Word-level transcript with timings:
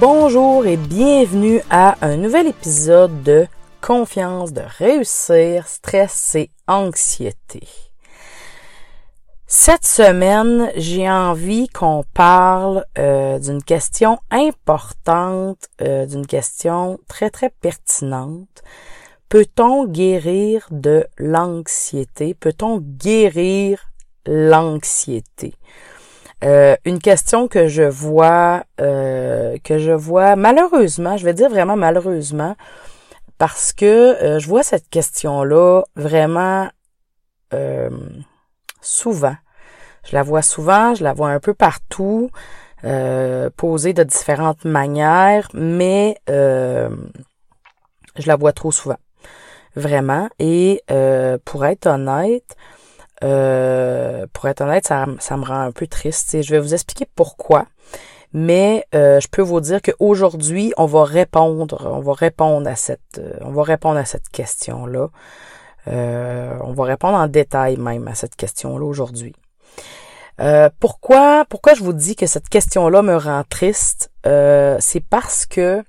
Bonjour 0.00 0.64
et 0.64 0.76
bienvenue 0.76 1.60
à 1.70 1.96
un 2.06 2.18
nouvel 2.18 2.46
épisode 2.46 3.24
de 3.24 3.48
Confiance 3.80 4.52
de 4.52 4.60
réussir, 4.78 5.66
stress 5.66 6.36
et 6.36 6.50
anxiété. 6.68 7.66
Cette 9.48 9.84
semaine, 9.84 10.70
j'ai 10.76 11.10
envie 11.10 11.66
qu'on 11.68 12.04
parle 12.14 12.84
euh, 12.96 13.40
d'une 13.40 13.62
question 13.62 14.20
importante, 14.30 15.66
euh, 15.80 16.06
d'une 16.06 16.28
question 16.28 17.00
très 17.08 17.30
très 17.30 17.50
pertinente. 17.50 18.62
Peut-on 19.28 19.84
guérir 19.84 20.68
de 20.70 21.08
l'anxiété? 21.18 22.34
Peut-on 22.34 22.78
guérir 22.78 23.90
l'anxiété? 24.26 25.54
Euh, 26.44 26.76
une 26.84 27.00
question 27.00 27.48
que 27.48 27.66
je 27.68 27.82
vois, 27.82 28.62
que 28.78 29.78
je 29.78 29.92
vois 29.92 30.36
malheureusement, 30.36 31.16
je 31.16 31.24
vais 31.24 31.34
dire 31.34 31.50
vraiment 31.50 31.76
malheureusement, 31.76 32.56
parce 33.38 33.72
que 33.72 34.38
je 34.38 34.46
vois 34.46 34.62
cette 34.62 34.88
question-là 34.88 35.82
vraiment 35.96 36.68
souvent. 38.80 39.36
Je 40.04 40.16
la 40.16 40.22
vois 40.22 40.42
souvent, 40.42 40.94
je 40.94 41.04
la 41.04 41.12
vois 41.12 41.30
un 41.30 41.40
peu 41.40 41.54
partout, 41.54 42.30
euh, 42.84 43.50
posée 43.56 43.92
de 43.92 44.04
différentes 44.04 44.64
manières, 44.64 45.48
mais 45.52 46.16
euh, 46.30 46.88
je 48.16 48.26
la 48.28 48.36
vois 48.36 48.52
trop 48.52 48.72
souvent. 48.72 48.98
Vraiment. 49.76 50.28
Et 50.38 50.82
euh, 50.90 51.38
pour 51.44 51.66
être 51.66 51.86
honnête, 51.86 52.56
pour 53.20 54.48
être 54.48 54.60
honnête, 54.60 54.86
ça, 54.86 55.06
ça, 55.18 55.36
me 55.36 55.44
rend 55.44 55.60
un 55.60 55.72
peu 55.72 55.86
triste. 55.86 56.40
je 56.42 56.50
vais 56.50 56.60
vous 56.60 56.74
expliquer 56.74 57.06
pourquoi. 57.14 57.66
Mais 58.32 58.86
je 58.92 59.26
peux 59.28 59.42
vous 59.42 59.60
dire 59.60 59.80
qu'aujourd'hui, 59.82 60.72
on 60.76 60.86
va 60.86 61.04
répondre, 61.04 61.90
on 61.92 62.00
va 62.00 62.12
répondre 62.12 62.68
à 62.68 62.76
cette, 62.76 63.20
on 63.40 63.50
va 63.50 63.62
répondre 63.62 63.98
à 63.98 64.04
cette 64.04 64.28
question-là. 64.28 65.08
Euh, 65.88 66.58
on 66.62 66.72
va 66.72 66.84
répondre 66.84 67.16
en 67.16 67.28
détail 67.28 67.76
même 67.76 68.08
à 68.08 68.14
cette 68.14 68.36
question-là 68.36 68.84
aujourd'hui. 68.84 69.34
Euh, 70.40 70.68
pourquoi, 70.78 71.44
pourquoi 71.48 71.74
je 71.74 71.82
vous 71.82 71.92
dis 71.92 72.14
que 72.14 72.26
cette 72.26 72.48
question-là 72.48 73.02
me 73.02 73.16
rend 73.16 73.42
triste? 73.48 74.10
Euh, 74.26 74.76
c'est 74.80 75.00
parce 75.00 75.46
que 75.46 75.82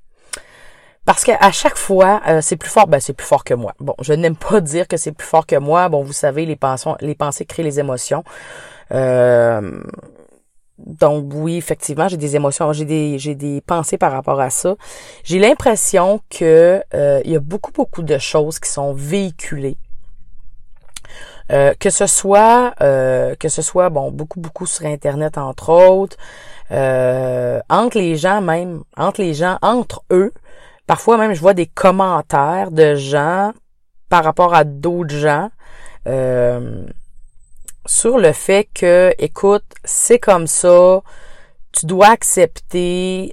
parce 1.10 1.24
qu'à 1.24 1.52
chaque 1.52 1.78
fois, 1.78 2.22
c'est 2.42 2.56
plus 2.56 2.70
fort, 2.70 2.88
ben 2.88 3.00
c'est 3.00 3.14
plus 3.14 3.26
fort 3.26 3.44
que 3.44 3.56
moi. 3.56 3.74
Bon, 3.80 3.96
je 4.00 4.14
n'aime 4.14 4.36
pas 4.36 4.62
dire 4.74 4.88
que 4.88 4.96
c'est 4.96 5.12
plus 5.12 5.26
fort 5.26 5.48
que 5.48 5.56
moi. 5.56 5.90
Bon, 5.90 6.04
vous 6.04 6.14
savez, 6.14 6.46
les 6.46 6.56
pensées, 6.56 6.92
les 7.02 7.16
pensées 7.16 7.46
créent 7.46 7.64
les 7.64 7.80
émotions. 7.80 8.24
donc 10.78 11.32
oui, 11.34 11.58
effectivement, 11.58 12.08
j'ai 12.08 12.18
des 12.18 12.36
émotions, 12.36 12.72
j'ai 12.74 12.86
des, 12.86 13.18
j'ai 13.18 13.34
des 13.34 13.62
pensées 13.62 13.98
par 13.98 14.12
rapport 14.12 14.40
à 14.40 14.52
ça. 14.52 14.76
J'ai 15.24 15.40
l'impression 15.40 16.22
que 16.30 16.84
il 16.94 17.32
y 17.32 17.36
a 17.36 17.40
beaucoup, 17.40 17.72
beaucoup 17.72 18.04
de 18.04 18.18
choses 18.20 18.60
qui 18.60 18.70
sont 18.70 18.94
véhiculées 18.94 19.78
euh, 21.52 21.73
que 21.80 21.89
ce 21.89 22.06
soit 22.06 22.76
euh, 22.82 23.33
que 23.33 23.50
ce 23.50 23.64
soit 23.64 23.89
bon 23.89 24.12
beaucoup 24.12 24.39
beaucoup 24.39 24.67
sur 24.67 24.86
internet 24.86 25.36
entre 25.39 25.72
autres 25.72 26.16
euh, 26.70 27.60
entre 27.70 27.98
les 27.98 28.17
gens 28.17 28.42
même 28.42 28.83
entre 28.95 29.22
les 29.22 29.33
gens 29.33 29.58
entre 29.64 30.04
eux 30.12 30.32
parfois 30.89 31.17
même 31.17 31.33
je 31.33 31.39
vois 31.39 31.54
des 31.54 31.67
commentaires 31.67 32.72
de 32.72 32.95
gens 32.95 33.54
par 34.10 34.23
rapport 34.23 34.55
à 34.55 34.64
d'autres 34.64 35.16
gens 35.16 35.50
sur 37.86 38.17
le 38.17 38.32
fait 38.33 38.67
que 38.73 39.14
écoute 39.20 39.64
c'est 39.86 40.17
comme 40.17 40.48
ça 40.48 41.02
tu 41.72 41.86
dois 41.86 42.08
accepter 42.08 43.32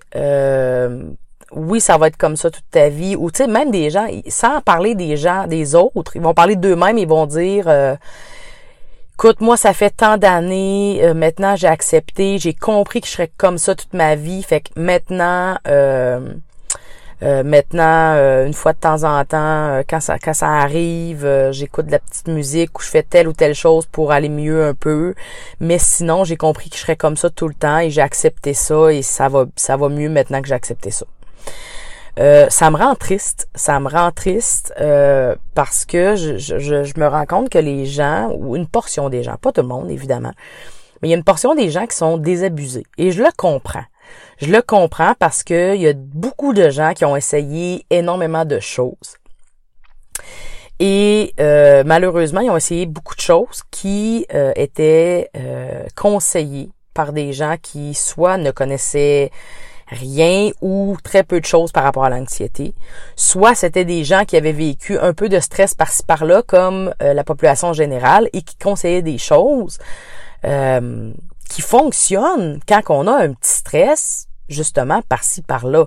oui, 1.52 1.80
ça 1.80 1.96
va 1.96 2.08
être 2.08 2.16
comme 2.16 2.36
ça 2.36 2.50
toute 2.50 2.68
ta 2.70 2.88
vie. 2.88 3.16
Ou 3.16 3.30
tu 3.30 3.38
sais, 3.38 3.46
même 3.46 3.70
des 3.70 3.90
gens, 3.90 4.06
sans 4.28 4.60
parler 4.60 4.94
des 4.94 5.16
gens, 5.16 5.46
des 5.46 5.74
autres, 5.74 6.16
ils 6.16 6.22
vont 6.22 6.34
parler 6.34 6.56
d'eux-mêmes, 6.56 6.98
ils 6.98 7.08
vont 7.08 7.26
dire 7.26 7.64
euh, 7.68 7.96
Écoute, 9.14 9.40
moi, 9.40 9.56
ça 9.56 9.72
fait 9.72 9.90
tant 9.90 10.18
d'années, 10.18 11.00
euh, 11.02 11.14
maintenant 11.14 11.56
j'ai 11.56 11.68
accepté, 11.68 12.38
j'ai 12.38 12.52
compris 12.52 13.00
que 13.00 13.06
je 13.06 13.12
serais 13.12 13.32
comme 13.38 13.56
ça 13.56 13.74
toute 13.74 13.94
ma 13.94 14.14
vie. 14.14 14.42
Fait 14.42 14.60
que 14.60 14.78
maintenant, 14.78 15.56
euh, 15.68 16.34
maintenant, 17.22 18.14
une 18.44 18.52
fois 18.52 18.72
de 18.72 18.78
temps 18.78 19.04
en 19.04 19.24
temps, 19.24 19.80
quand 19.88 20.00
ça 20.00 20.18
quand 20.18 20.34
ça 20.34 20.50
arrive, 20.50 21.26
j'écoute 21.50 21.86
de 21.86 21.92
la 21.92 21.98
petite 21.98 22.28
musique 22.28 22.78
ou 22.78 22.82
je 22.82 22.88
fais 22.88 23.02
telle 23.02 23.28
ou 23.28 23.32
telle 23.32 23.54
chose 23.54 23.86
pour 23.86 24.12
aller 24.12 24.28
mieux 24.28 24.64
un 24.64 24.74
peu. 24.74 25.14
Mais 25.60 25.78
sinon, 25.78 26.24
j'ai 26.24 26.36
compris 26.36 26.70
que 26.70 26.76
je 26.76 26.82
serais 26.82 26.96
comme 26.96 27.16
ça 27.16 27.30
tout 27.30 27.48
le 27.48 27.54
temps 27.54 27.78
et 27.78 27.90
j'ai 27.90 28.02
accepté 28.02 28.54
ça 28.54 28.92
et 28.92 29.02
ça 29.02 29.28
va 29.28 29.46
ça 29.56 29.76
va 29.76 29.88
mieux 29.88 30.08
maintenant 30.08 30.42
que 30.42 30.48
j'ai 30.48 30.54
accepté 30.54 30.90
ça. 30.90 31.06
Euh, 32.18 32.46
ça 32.48 32.70
me 32.70 32.76
rend 32.76 32.94
triste. 32.94 33.48
Ça 33.54 33.78
me 33.80 33.88
rend 33.88 34.10
triste 34.10 34.72
euh, 34.80 35.34
parce 35.54 35.84
que 35.84 36.16
je, 36.16 36.38
je, 36.38 36.58
je, 36.58 37.00
me 37.00 37.06
rends 37.06 37.26
compte 37.26 37.50
que 37.50 37.58
les 37.58 37.84
gens, 37.86 38.30
ou 38.34 38.56
une 38.56 38.66
portion 38.66 39.08
des 39.10 39.22
gens, 39.22 39.36
pas 39.36 39.52
tout 39.52 39.60
le 39.60 39.68
monde 39.68 39.90
évidemment, 39.90 40.32
mais 41.02 41.08
il 41.08 41.10
y 41.10 41.14
a 41.14 41.16
une 41.16 41.24
portion 41.24 41.54
des 41.54 41.70
gens 41.70 41.86
qui 41.86 41.96
sont 41.96 42.16
désabusés. 42.16 42.86
Et 42.96 43.12
je 43.12 43.22
le 43.22 43.28
comprends. 43.36 43.84
Je 44.38 44.50
le 44.50 44.62
comprends 44.62 45.14
parce 45.18 45.42
que 45.42 45.74
il 45.74 45.82
y 45.82 45.88
a 45.88 45.94
beaucoup 45.94 46.52
de 46.52 46.70
gens 46.70 46.92
qui 46.94 47.04
ont 47.04 47.16
essayé 47.16 47.86
énormément 47.90 48.44
de 48.44 48.60
choses. 48.60 49.16
Et 50.78 51.32
euh, 51.40 51.84
malheureusement, 51.86 52.40
ils 52.40 52.50
ont 52.50 52.56
essayé 52.56 52.84
beaucoup 52.86 53.14
de 53.14 53.20
choses 53.20 53.62
qui 53.70 54.26
étaient 54.56 55.30
conseillées 55.94 56.70
par 56.92 57.12
des 57.12 57.32
gens 57.32 57.56
qui 57.60 57.94
soit 57.94 58.36
ne 58.36 58.50
connaissaient 58.50 59.30
rien 59.88 60.50
ou 60.60 60.96
très 61.02 61.22
peu 61.22 61.40
de 61.40 61.44
choses 61.44 61.72
par 61.72 61.84
rapport 61.84 62.04
à 62.04 62.10
l'anxiété. 62.10 62.74
Soit 63.14 63.54
c'était 63.54 63.84
des 63.84 64.04
gens 64.04 64.24
qui 64.24 64.36
avaient 64.36 64.52
vécu 64.52 64.98
un 64.98 65.12
peu 65.12 65.28
de 65.28 65.38
stress 65.40 65.74
par-ci 65.74 66.02
par-là, 66.02 66.42
comme 66.42 66.92
euh, 67.02 67.14
la 67.14 67.24
population 67.24 67.72
générale, 67.72 68.28
et 68.32 68.42
qui 68.42 68.56
conseillaient 68.56 69.02
des 69.02 69.18
choses 69.18 69.78
euh, 70.44 71.12
qui 71.48 71.62
fonctionnent 71.62 72.60
quand 72.68 72.82
on 72.88 73.06
a 73.06 73.12
un 73.12 73.32
petit 73.32 73.52
stress, 73.52 74.28
justement 74.48 75.02
par-ci 75.08 75.42
par-là. 75.42 75.86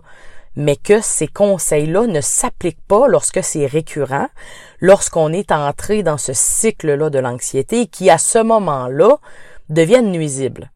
Mais 0.55 0.75
que 0.75 0.99
ces 1.01 1.27
conseils-là 1.27 2.07
ne 2.07 2.21
s'appliquent 2.21 2.85
pas 2.87 3.07
lorsque 3.07 3.43
c'est 3.43 3.65
récurrent, 3.65 4.27
lorsqu'on 4.81 5.31
est 5.31 5.51
entré 5.51 6.03
dans 6.03 6.17
ce 6.17 6.33
cycle-là 6.33 7.09
de 7.09 7.19
l'anxiété 7.19 7.87
qui, 7.87 8.09
à 8.09 8.17
ce 8.17 8.39
moment-là, 8.39 9.17
deviennent 9.69 10.11
nuisibles 10.11 10.71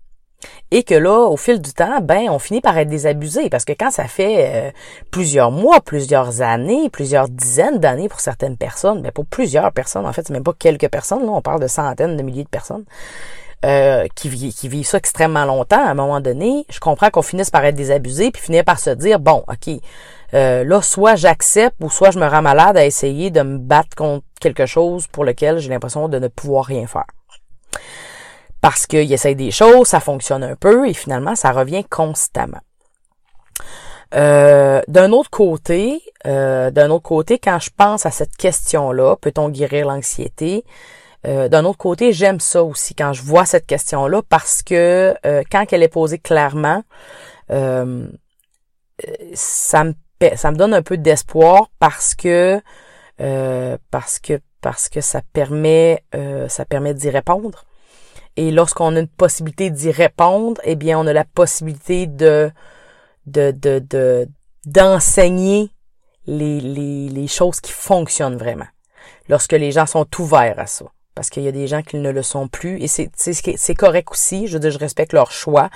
et 0.72 0.84
que 0.84 0.96
là, 0.96 1.28
au 1.28 1.38
fil 1.38 1.62
du 1.62 1.74
temps, 1.74 2.02
ben, 2.02 2.30
on 2.30 2.40
finit 2.40 2.62
par 2.62 2.78
être 2.78 2.90
désabusé 2.90 3.50
parce 3.50 3.66
que 3.66 3.74
quand 3.74 3.92
ça 3.92 4.06
fait 4.06 4.38
euh, 4.40 4.72
plusieurs 5.12 5.52
mois, 5.52 5.82
plusieurs 5.82 6.42
années, 6.42 6.90
plusieurs 6.90 7.30
dizaines 7.30 7.78
d'années 7.78 8.10
pour 8.10 8.20
certaines 8.20 8.58
personnes, 8.58 9.02
ben 9.02 9.12
pour 9.12 9.26
plusieurs 9.26 9.72
personnes, 9.72 10.06
en 10.06 10.14
fait, 10.14 10.24
c'est 10.26 10.34
même 10.34 10.44
pas 10.44 10.54
quelques 10.58 10.90
personnes, 10.90 11.26
là, 11.26 11.32
on 11.32 11.42
parle 11.42 11.62
de 11.62 11.68
centaines 11.68 12.18
de 12.18 12.24
milliers 12.24 12.44
de 12.44 12.50
personnes. 12.50 12.86
Euh, 13.63 14.07
qui, 14.13 14.53
qui 14.53 14.68
vivent 14.68 14.85
ça 14.85 14.97
extrêmement 14.97 15.46
longtemps, 15.46 15.85
à 15.85 15.90
un 15.90 15.94
moment 15.94 16.19
donné, 16.19 16.65
je 16.69 16.81
comprends 16.81 17.10
qu'on 17.10 17.21
finisse 17.21 17.50
par 17.50 17.63
être 17.63 17.75
désabusé, 17.75 18.30
puis 18.30 18.42
finir 18.42 18.65
par 18.65 18.77
se 18.77 18.89
dire, 18.89 19.19
bon, 19.19 19.45
OK, 19.48 19.74
euh, 20.33 20.65
là, 20.65 20.81
soit 20.81 21.15
j'accepte 21.15 21.77
ou 21.80 21.89
soit 21.89 22.12
je 22.12 22.19
me 22.19 22.27
rends 22.27 22.42
malade 22.42 22.75
à 22.75 22.86
essayer 22.86 23.31
de 23.31 23.42
me 23.42 23.57
battre 23.57 23.95
contre 23.95 24.25
quelque 24.42 24.65
chose 24.65 25.07
pour 25.07 25.24
lequel 25.24 25.60
j'ai 25.60 25.69
l'impression 25.69 26.10
de 26.10 26.19
ne 26.19 26.27
pouvoir 26.27 26.65
rien 26.65 26.88
faire 26.88 27.06
parce 28.63 28.88
qu'il 28.88 29.12
essaye 29.12 29.36
des 29.36 29.51
choses, 29.51 29.88
ça 29.88 30.00
fonctionne 30.00 30.42
un 30.42 30.56
peu 30.56 30.88
et 30.88 30.94
finalement 30.94 31.36
ça 31.36 31.51
revient 31.51 31.83
constamment. 31.83 32.62
Euh, 34.16 34.81
d'un 34.88 35.12
autre 35.12 35.30
côté, 35.30 36.01
euh, 36.25 36.71
d'un 36.71 36.89
autre 36.89 37.04
côté, 37.04 37.39
quand 37.39 37.59
je 37.59 37.71
pense 37.75 38.06
à 38.06 38.12
cette 38.12 38.38
question-là, 38.38 39.18
peut-on 39.18 39.50
guérir 39.50 39.88
l'anxiété? 39.88 40.63
Euh, 41.25 41.48
d'un 41.50 41.66
autre 41.66 41.78
côté, 41.78 42.14
j'aime 42.14 42.40
ça 42.40 42.64
aussi 42.64 42.96
quand 42.96 43.14
je 43.14 43.22
vois 43.24 43.46
cette 43.46 43.66
question-là 43.66 44.22
parce 44.28 44.62
que 44.64 45.16
quand 45.52 45.66
elle 45.72 45.84
est 45.84 45.88
posée 45.88 46.20
clairement, 46.20 46.84
ça 47.50 49.84
me 49.84 49.94
ça 50.36 50.52
me 50.52 50.56
donne 50.58 50.74
un 50.74 50.81
peu 50.81 50.98
d'espoir 50.98 51.70
parce 51.80 52.16
que 52.16 52.62
parce 53.92 54.20
que 54.20 54.40
parce 54.62 54.90
que 54.90 55.02
ça 55.02 55.22
permet 55.34 56.04
ça 56.50 56.66
permet 56.66 56.94
d'y 56.94 57.10
répondre 57.10 57.66
Et 58.38 58.52
lorsqu'on 58.52 58.96
a 58.96 59.00
une 59.00 59.08
possibilité 59.08 59.69
d'y 59.69 59.92
répondre, 59.92 60.60
eh 60.64 60.76
bien, 60.76 60.98
on 61.00 61.06
a 61.08 61.14
la 61.14 61.26
possibilité 61.26 62.08
de, 62.08 62.52
de, 63.28 63.52
de 63.52 64.28
d'enseigner 64.66 65.69
les, 66.26 66.60
les, 66.62 67.10
les 67.10 67.28
choses 67.28 67.60
qui 67.62 67.72
fonctionnent 67.74 68.38
vraiment. 68.38 68.68
Lorsque 69.30 69.52
les 69.54 69.72
gens 69.72 69.86
sont 69.86 70.08
ouverts 70.19 70.60
à 70.60 70.68
ça. 70.68 70.86
Parce 71.15 71.30
qu'il 71.30 71.44
y 71.44 71.48
a 71.48 71.51
des 71.51 71.68
gens 71.68 71.81
qui 71.81 71.98
ne 71.98 72.10
le 72.10 72.24
sont 72.24 72.48
plus. 72.48 72.81
Et 72.81 72.88
c'est, 72.88 73.12
c'est 73.15 73.75
correct 73.75 74.10
aussi. 74.12 74.48
Je 74.48 74.54
veux 74.54 74.60
dire, 74.60 74.71
je 74.71 74.80
respecte 74.80 75.13
leur 75.13 75.31
choix. 75.31 75.69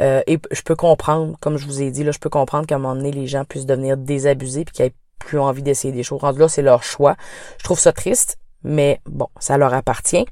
Euh, 0.00 0.22
et 0.26 0.38
je 0.50 0.62
peux 0.62 0.76
comprendre, 0.76 1.36
comme 1.40 1.56
je 1.56 1.66
vous 1.66 1.82
ai 1.82 1.90
dit, 1.90 2.04
là, 2.04 2.10
je 2.12 2.18
peux 2.18 2.30
comprendre 2.30 2.66
qu'à 2.66 2.76
un 2.76 2.78
moment 2.78 2.96
donné, 2.96 3.12
les 3.12 3.26
gens 3.26 3.44
puissent 3.44 3.66
devenir 3.66 3.96
désabusés 3.96 4.64
puis 4.64 4.74
qu'ils 4.74 4.86
aient 4.86 4.94
plus 5.18 5.38
envie 5.38 5.62
d'essayer 5.62 5.92
des 5.92 6.02
choses. 6.02 6.20
là, 6.22 6.48
c'est 6.48 6.62
leur 6.62 6.82
choix. 6.82 7.16
Je 7.58 7.64
trouve 7.64 7.78
ça 7.78 7.92
triste, 7.92 8.38
mais 8.62 9.00
bon, 9.06 9.28
ça 9.38 9.56
leur 9.56 9.72
appartient. 9.72 10.26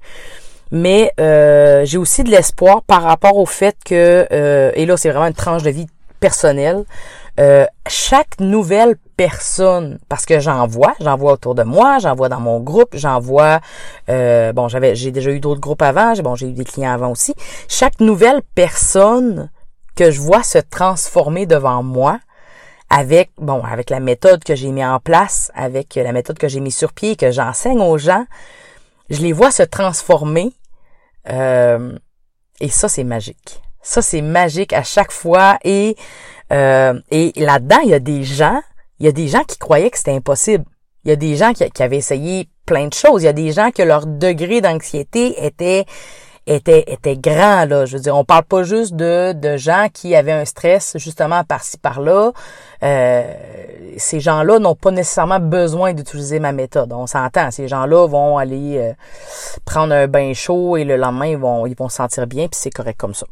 Mais 0.71 1.13
euh, 1.21 1.85
j'ai 1.85 1.99
aussi 1.99 2.25
de 2.25 2.31
l'espoir 2.31 2.83
par 2.83 3.03
rapport 3.03 3.37
au 3.37 3.47
fait 3.47 3.77
que, 3.85 4.27
euh, 4.33 4.73
et 4.75 4.87
là, 4.87 4.97
c'est 4.97 5.11
vraiment 5.11 5.27
une 5.27 5.35
tranche 5.35 5.63
de 5.63 5.71
vie 5.71 5.87
personnelle, 6.19 6.85
euh, 7.41 7.67
chaque 7.89 8.41
nouvelle 8.41 8.97
personne, 9.17 9.99
parce 10.09 10.27
que 10.27 10.39
j'en 10.39 10.67
vois, 10.67 10.95
j'en 11.01 11.17
vois 11.17 11.33
autour 11.33 11.55
de 11.55 11.63
moi, 11.63 11.99
j'en 11.99 12.15
vois 12.15 12.29
dans 12.29 12.41
mon 12.41 12.61
groupe, 12.61 12.91
j'en 12.95 13.21
vois, 13.21 13.61
euh, 14.09 14.53
bon, 14.53 14.69
j'avais, 14.69 14.95
j'ai 14.95 15.11
déjà 15.11 15.31
eu 15.31 15.41
d'autres 15.41 15.61
groupes 15.61 15.83
avant, 15.83 16.15
j'ai, 16.15 16.23
bon, 16.23 16.35
j'ai 16.35 16.49
eu 16.49 16.53
des 16.53 16.65
clients 16.65 16.93
avant 16.93 17.11
aussi. 17.11 17.35
Chaque 17.69 18.01
nouvelle 18.01 18.43
personne 18.55 19.51
que 19.97 20.11
je 20.11 20.21
vois 20.21 20.43
se 20.43 20.59
transformer 20.59 21.47
devant 21.47 21.83
moi, 21.83 22.21
avec, 22.91 23.31
bon, 23.39 23.63
avec 23.63 23.89
la 23.89 24.01
méthode 24.01 24.45
que 24.45 24.55
j'ai 24.55 24.71
mis 24.71 24.85
en 24.85 25.01
place, 25.01 25.51
avec 25.55 25.95
la 25.95 26.13
méthode 26.13 26.39
que 26.39 26.49
j'ai 26.49 26.61
mis 26.61 26.73
sur 26.73 26.93
pied, 26.93 27.17
que 27.17 27.31
j'enseigne 27.31 27.81
aux 27.81 27.97
gens, 27.97 28.27
je 29.09 29.23
les 29.23 29.33
vois 29.33 29.51
se 29.51 29.63
transformer, 29.63 30.53
euh, 31.31 31.97
et 32.61 32.69
ça, 32.69 32.89
c'est 32.89 33.05
magique. 33.05 33.63
Ça, 33.81 34.03
c'est 34.03 34.23
magique 34.23 34.73
à 34.73 34.83
chaque 34.83 35.13
fois, 35.13 35.59
et 35.65 35.97
euh, 36.53 37.01
et 37.11 37.33
là-dedans, 37.37 37.79
il 37.85 37.91
y 37.91 37.95
a 37.95 37.99
des 37.99 38.25
gens, 38.25 38.61
il 38.99 39.07
y 39.07 39.09
a 39.09 39.13
des 39.13 39.29
gens 39.29 39.43
qui 39.45 39.59
croyaient 39.59 39.91
que 39.91 39.99
c'était 39.99 40.15
impossible. 40.15 40.65
Il 41.05 41.09
y 41.09 41.13
a 41.13 41.17
des 41.17 41.37
gens 41.37 41.53
qui, 41.53 41.83
avaient 41.83 41.97
essayé 41.97 42.49
plein 42.67 42.87
de 42.87 42.95
choses. 42.95 43.23
Il 43.23 43.27
y 43.27 43.29
a 43.29 43.33
des 43.33 43.53
gens 43.53 43.71
que 43.71 43.83
leur 43.83 44.07
degré 44.07 44.61
d'anxiété 44.61 45.45
était 45.45 45.85
était 46.47 46.85
était 46.89 47.17
grand 47.17 47.67
là. 47.67 47.87
Je 47.87 47.97
veux 47.97 48.03
dire, 48.03 48.17
on 48.17 48.25
parle 48.25 48.45
pas 48.45 48.63
juste 48.65 48.95
de 48.95 49.33
de 49.33 49.57
gens 49.57 49.89
qui 49.93 50.15
avaient 50.15 50.33
un 50.33 50.45
stress 50.45 50.97
justement 50.97 51.45
par-ci 51.45 51.79
par-là. 51.79 52.33
Euh, 52.83 53.23
ces 53.97 54.21
gens-là 54.21 54.59
n'ont 54.59 54.75
pas 54.75 54.91
nécessairement 54.91 55.41
besoin 55.41 55.93
d'utiliser 55.93 56.41
ma 56.41 56.53
méthode. 56.53 56.93
On 56.93 57.07
s'entend. 57.07 57.51
Ces 57.51 57.69
gens-là 57.69 58.07
vont 58.07 58.39
aller 58.39 58.79
euh, 58.79 58.93
prendre 59.65 59.93
un 59.93 60.07
bain 60.09 60.33
chaud 60.35 60.77
et 60.77 60.85
le 60.85 60.97
lendemain 60.97 61.27
ils 61.27 61.39
vont 61.39 61.67
ils 61.67 61.77
vont 61.77 61.89
se 61.89 61.97
sentir 61.97 62.27
bien 62.27 62.47
puis 62.49 62.59
c'est 62.61 62.71
correct 62.71 62.99
comme 62.99 63.15
ça. 63.15 63.27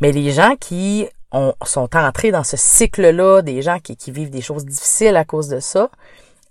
Mais 0.00 0.12
les 0.12 0.30
gens 0.30 0.54
qui 0.58 1.08
on, 1.32 1.52
sont 1.64 1.94
entrés 1.96 2.30
dans 2.30 2.44
ce 2.44 2.56
cycle-là, 2.56 3.42
des 3.42 3.62
gens 3.62 3.78
qui, 3.80 3.96
vivent 4.10 4.30
des 4.30 4.40
choses 4.40 4.64
difficiles 4.64 5.16
à 5.16 5.24
cause 5.24 5.48
de 5.48 5.60
ça, 5.60 5.90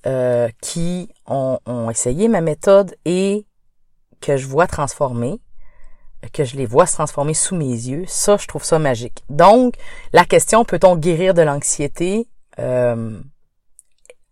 euh, 0.06 0.50
qui 0.62 1.10
ont, 1.26 1.60
essayé 1.90 2.28
ma 2.28 2.42
méthode 2.42 2.96
et 3.06 3.46
que 4.22 4.38
je 4.38 4.48
vois 4.48 4.68
transformer, 4.68 5.40
que 6.34 6.44
je 6.44 6.58
les 6.58 6.66
vois 6.66 6.86
se 6.86 6.94
transformer 6.94 7.34
sous 7.34 7.56
mes 7.56 7.66
yeux, 7.66 8.06
ça, 8.08 8.38
je 8.38 8.48
trouve 8.48 8.64
ça 8.64 8.80
magique. 8.80 9.24
Donc, 9.30 9.76
la 10.14 10.26
question, 10.26 10.66
peut-on 10.66 10.96
guérir 10.96 11.34
de 11.34 11.42
l'anxiété? 11.42 12.28
Euh, 12.60 13.20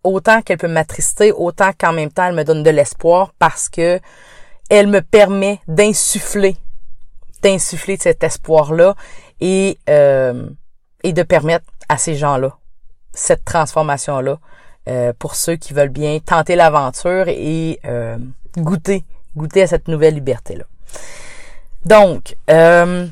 autant 0.04 0.42
qu'elle 0.42 0.58
peut 0.58 0.68
m'attrister, 0.68 1.32
autant 1.32 1.72
qu'en 1.78 1.94
même 1.94 2.12
temps, 2.12 2.26
elle 2.26 2.36
me 2.36 2.44
donne 2.44 2.64
de 2.64 2.70
l'espoir 2.70 3.34
parce 3.40 3.70
que 3.70 4.00
elle 4.70 4.88
me 4.88 5.02
permet 5.02 5.60
d'insuffler, 5.68 6.56
d'insuffler 7.42 7.98
cet 8.00 8.24
espoir-là 8.24 8.96
et, 9.42 9.78
euh, 9.90 10.48
et 11.04 11.14
de 11.14 11.24
permettre 11.24 11.66
à 11.90 11.98
ces 11.98 12.16
gens-là 12.16 12.58
cette 13.14 13.46
transformation-là 13.46 14.38
euh, 14.88 15.14
pour 15.18 15.36
ceux 15.36 15.56
qui 15.56 15.74
veulent 15.74 15.90
bien 15.90 16.20
tenter 16.20 16.56
l'aventure 16.56 17.28
et 17.28 17.80
euh, 17.86 18.18
goûter, 18.58 19.04
goûter 19.36 19.64
à 19.64 19.68
cette 19.68 19.88
nouvelle 19.88 20.14
liberté-là. 20.16 20.66
Donc, 21.86 22.36
euh, 22.50 23.06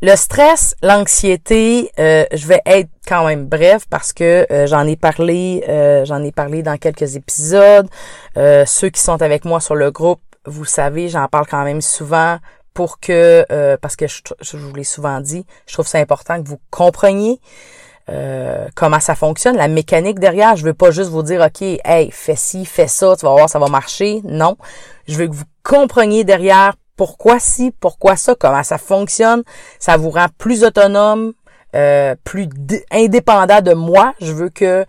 le 0.00 0.16
stress, 0.16 0.74
l'anxiété, 0.82 1.90
euh, 1.98 2.24
je 2.32 2.46
vais 2.46 2.62
être 2.64 2.88
quand 3.06 3.26
même 3.26 3.46
bref 3.46 3.84
parce 3.90 4.12
que 4.12 4.46
euh, 4.50 4.66
j'en 4.66 4.86
ai 4.86 4.96
parlé, 4.96 5.64
j'en 6.04 6.22
ai 6.22 6.32
parlé 6.32 6.62
dans 6.62 6.76
quelques 6.76 7.16
épisodes. 7.16 7.88
ceux 8.36 8.88
qui 8.90 9.00
sont 9.00 9.20
avec 9.22 9.44
moi 9.44 9.60
sur 9.60 9.74
le 9.74 9.90
groupe, 9.90 10.20
vous 10.44 10.64
savez, 10.64 11.08
j'en 11.08 11.28
parle 11.28 11.46
quand 11.46 11.64
même 11.64 11.82
souvent 11.82 12.38
pour 12.78 13.00
que, 13.00 13.44
euh, 13.50 13.76
parce 13.76 13.96
que 13.96 14.06
je, 14.06 14.22
je 14.40 14.56
vous 14.56 14.72
l'ai 14.72 14.84
souvent 14.84 15.20
dit, 15.20 15.44
je 15.66 15.72
trouve 15.72 15.88
ça 15.88 15.98
important 15.98 16.40
que 16.40 16.46
vous 16.46 16.60
compreniez 16.70 17.40
euh, 18.08 18.68
comment 18.76 19.00
ça 19.00 19.16
fonctionne, 19.16 19.56
la 19.56 19.66
mécanique 19.66 20.20
derrière. 20.20 20.54
Je 20.54 20.64
veux 20.64 20.74
pas 20.74 20.92
juste 20.92 21.10
vous 21.10 21.24
dire, 21.24 21.40
OK, 21.40 21.60
hey, 21.60 22.08
fais 22.12 22.36
ci, 22.36 22.64
fais 22.64 22.86
ça, 22.86 23.16
tu 23.16 23.26
vas 23.26 23.32
voir, 23.32 23.50
ça 23.50 23.58
va 23.58 23.66
marcher. 23.66 24.20
Non. 24.22 24.56
Je 25.08 25.16
veux 25.16 25.26
que 25.26 25.34
vous 25.34 25.42
compreniez 25.64 26.22
derrière 26.22 26.74
pourquoi 26.96 27.40
ci, 27.40 27.72
pourquoi 27.80 28.14
ça, 28.14 28.36
comment 28.36 28.62
ça 28.62 28.78
fonctionne. 28.78 29.42
Ça 29.80 29.96
vous 29.96 30.10
rend 30.10 30.26
plus 30.38 30.62
autonome, 30.62 31.32
euh, 31.74 32.14
plus 32.22 32.48
indépendant 32.92 33.60
de 33.60 33.74
moi. 33.74 34.14
Je 34.20 34.30
veux 34.30 34.50
que 34.50 34.86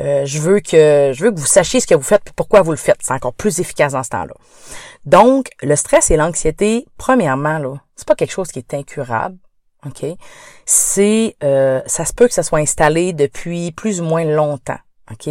euh, 0.00 0.24
je 0.26 0.38
veux 0.40 0.60
que 0.60 1.12
je 1.14 1.24
veux 1.24 1.30
que 1.30 1.38
vous 1.38 1.46
sachiez 1.46 1.80
ce 1.80 1.86
que 1.86 1.94
vous 1.94 2.02
faites 2.02 2.22
et 2.26 2.32
pourquoi 2.34 2.62
vous 2.62 2.72
le 2.72 2.76
faites. 2.76 2.98
C'est 3.00 3.12
encore 3.12 3.34
plus 3.34 3.60
efficace 3.60 3.92
dans 3.92 4.02
ce 4.02 4.10
temps-là. 4.10 4.34
Donc, 5.04 5.50
le 5.62 5.76
stress 5.76 6.10
et 6.10 6.16
l'anxiété, 6.16 6.86
premièrement, 6.96 7.58
là, 7.58 7.76
c'est 7.94 8.06
pas 8.06 8.14
quelque 8.14 8.32
chose 8.32 8.48
qui 8.48 8.58
est 8.58 8.74
incurable. 8.74 9.36
OK? 9.86 10.04
C'est 10.64 11.36
euh, 11.44 11.80
ça 11.86 12.04
se 12.04 12.12
peut 12.12 12.26
que 12.26 12.34
ça 12.34 12.42
soit 12.42 12.58
installé 12.58 13.12
depuis 13.12 13.70
plus 13.72 14.00
ou 14.00 14.04
moins 14.04 14.24
longtemps. 14.24 14.78
OK? 15.12 15.28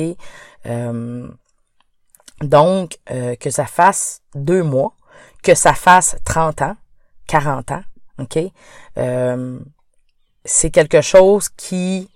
Euh, 0.65 1.27
donc, 2.41 2.97
que 3.39 3.49
ça 3.49 3.65
fasse 3.65 4.21
deux 4.35 4.63
mois, 4.63 4.93
que 5.43 5.55
ça 5.55 5.73
fasse 5.73 6.17
30 6.25 6.61
ans, 6.61 6.75
40 7.27 7.71
ans, 7.71 7.83
OK? 8.19 8.37
c'est 10.45 10.71
quelque 10.71 10.99
chose 10.99 11.47
qui 11.49 12.09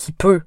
qui 0.00 0.12
peut 0.12 0.40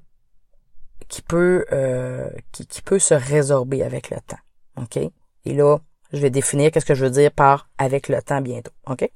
qui 1.08 1.22
peut 1.22 1.64
euh, 1.72 2.28
qui, 2.50 2.66
qui, 2.66 2.82
peut 2.82 2.98
se 2.98 3.14
résorber 3.14 3.84
avec 3.84 4.10
le 4.10 4.16
temps. 4.16 4.42
OK? 4.82 4.96
Et 4.96 5.54
là, 5.54 5.78
je 6.12 6.18
vais 6.18 6.30
définir 6.30 6.72
qu'est-ce 6.72 6.84
que 6.84 6.94
je 6.94 7.04
veux 7.04 7.10
dire 7.10 7.30
par 7.30 7.68
avec 7.78 8.08
le 8.08 8.20
temps 8.20 8.40
bientôt. 8.40 8.72
OK? 8.88 9.08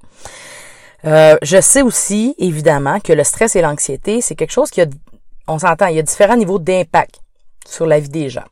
Euh, 1.05 1.35
je 1.41 1.59
sais 1.59 1.81
aussi, 1.81 2.35
évidemment, 2.37 3.01
que 3.01 3.11
le 3.11 3.23
stress 3.25 3.57
et 3.57 3.61
l'anxiété, 3.61 4.21
c'est 4.21 4.35
quelque 4.35 4.51
chose 4.51 4.69
qui 4.69 4.81
a, 4.81 4.85
on 5.47 5.59
s'entend, 5.59 5.87
il 5.87 5.95
y 5.97 5.99
a 5.99 6.03
différents 6.03 6.37
niveaux 6.37 6.59
d'impact 6.59 7.21
sur 7.67 7.85
la 7.85 7.99
vie 7.99 8.09
des 8.09 8.29
gens. 8.29 8.47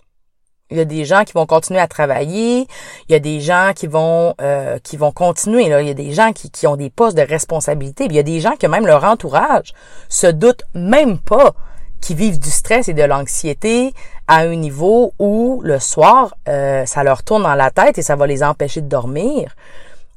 Il 0.69 0.75
y 0.75 0.81
a 0.81 0.85
des 0.85 1.05
gens 1.05 1.23
qui 1.23 1.31
vont 1.31 1.45
continuer 1.45 1.79
à 1.79 1.87
travailler, 1.87 2.67
il 3.07 3.11
y 3.13 3.15
a 3.15 3.19
des 3.19 3.39
gens 3.39 3.71
qui 3.73 3.87
vont 3.87 4.33
euh, 4.41 4.79
qui 4.79 4.97
vont 4.97 5.13
continuer. 5.13 5.69
Là. 5.69 5.81
Il 5.81 5.87
y 5.87 5.91
a 5.91 5.93
des 5.93 6.11
gens 6.11 6.33
qui, 6.33 6.51
qui 6.51 6.67
ont 6.67 6.75
des 6.75 6.89
postes 6.89 7.15
de 7.15 7.21
responsabilité, 7.21 8.05
il 8.05 8.13
y 8.13 8.19
a 8.19 8.23
des 8.23 8.41
gens 8.41 8.57
que 8.57 8.67
même 8.67 8.85
leur 8.85 9.05
entourage 9.05 9.73
se 10.09 10.27
doute 10.27 10.63
même 10.73 11.19
pas 11.19 11.55
qui 12.01 12.15
vivent 12.15 12.39
du 12.39 12.49
stress 12.49 12.87
et 12.87 12.93
de 12.93 13.03
l'anxiété 13.03 13.93
à 14.27 14.37
un 14.39 14.55
niveau 14.55 15.13
où 15.19 15.61
le 15.63 15.79
soir, 15.79 16.35
euh, 16.47 16.85
ça 16.85 17.03
leur 17.03 17.23
tourne 17.23 17.43
dans 17.43 17.55
la 17.55 17.71
tête 17.71 17.97
et 17.97 18.01
ça 18.01 18.15
va 18.15 18.27
les 18.27 18.43
empêcher 18.43 18.81
de 18.81 18.87
dormir. 18.87 19.55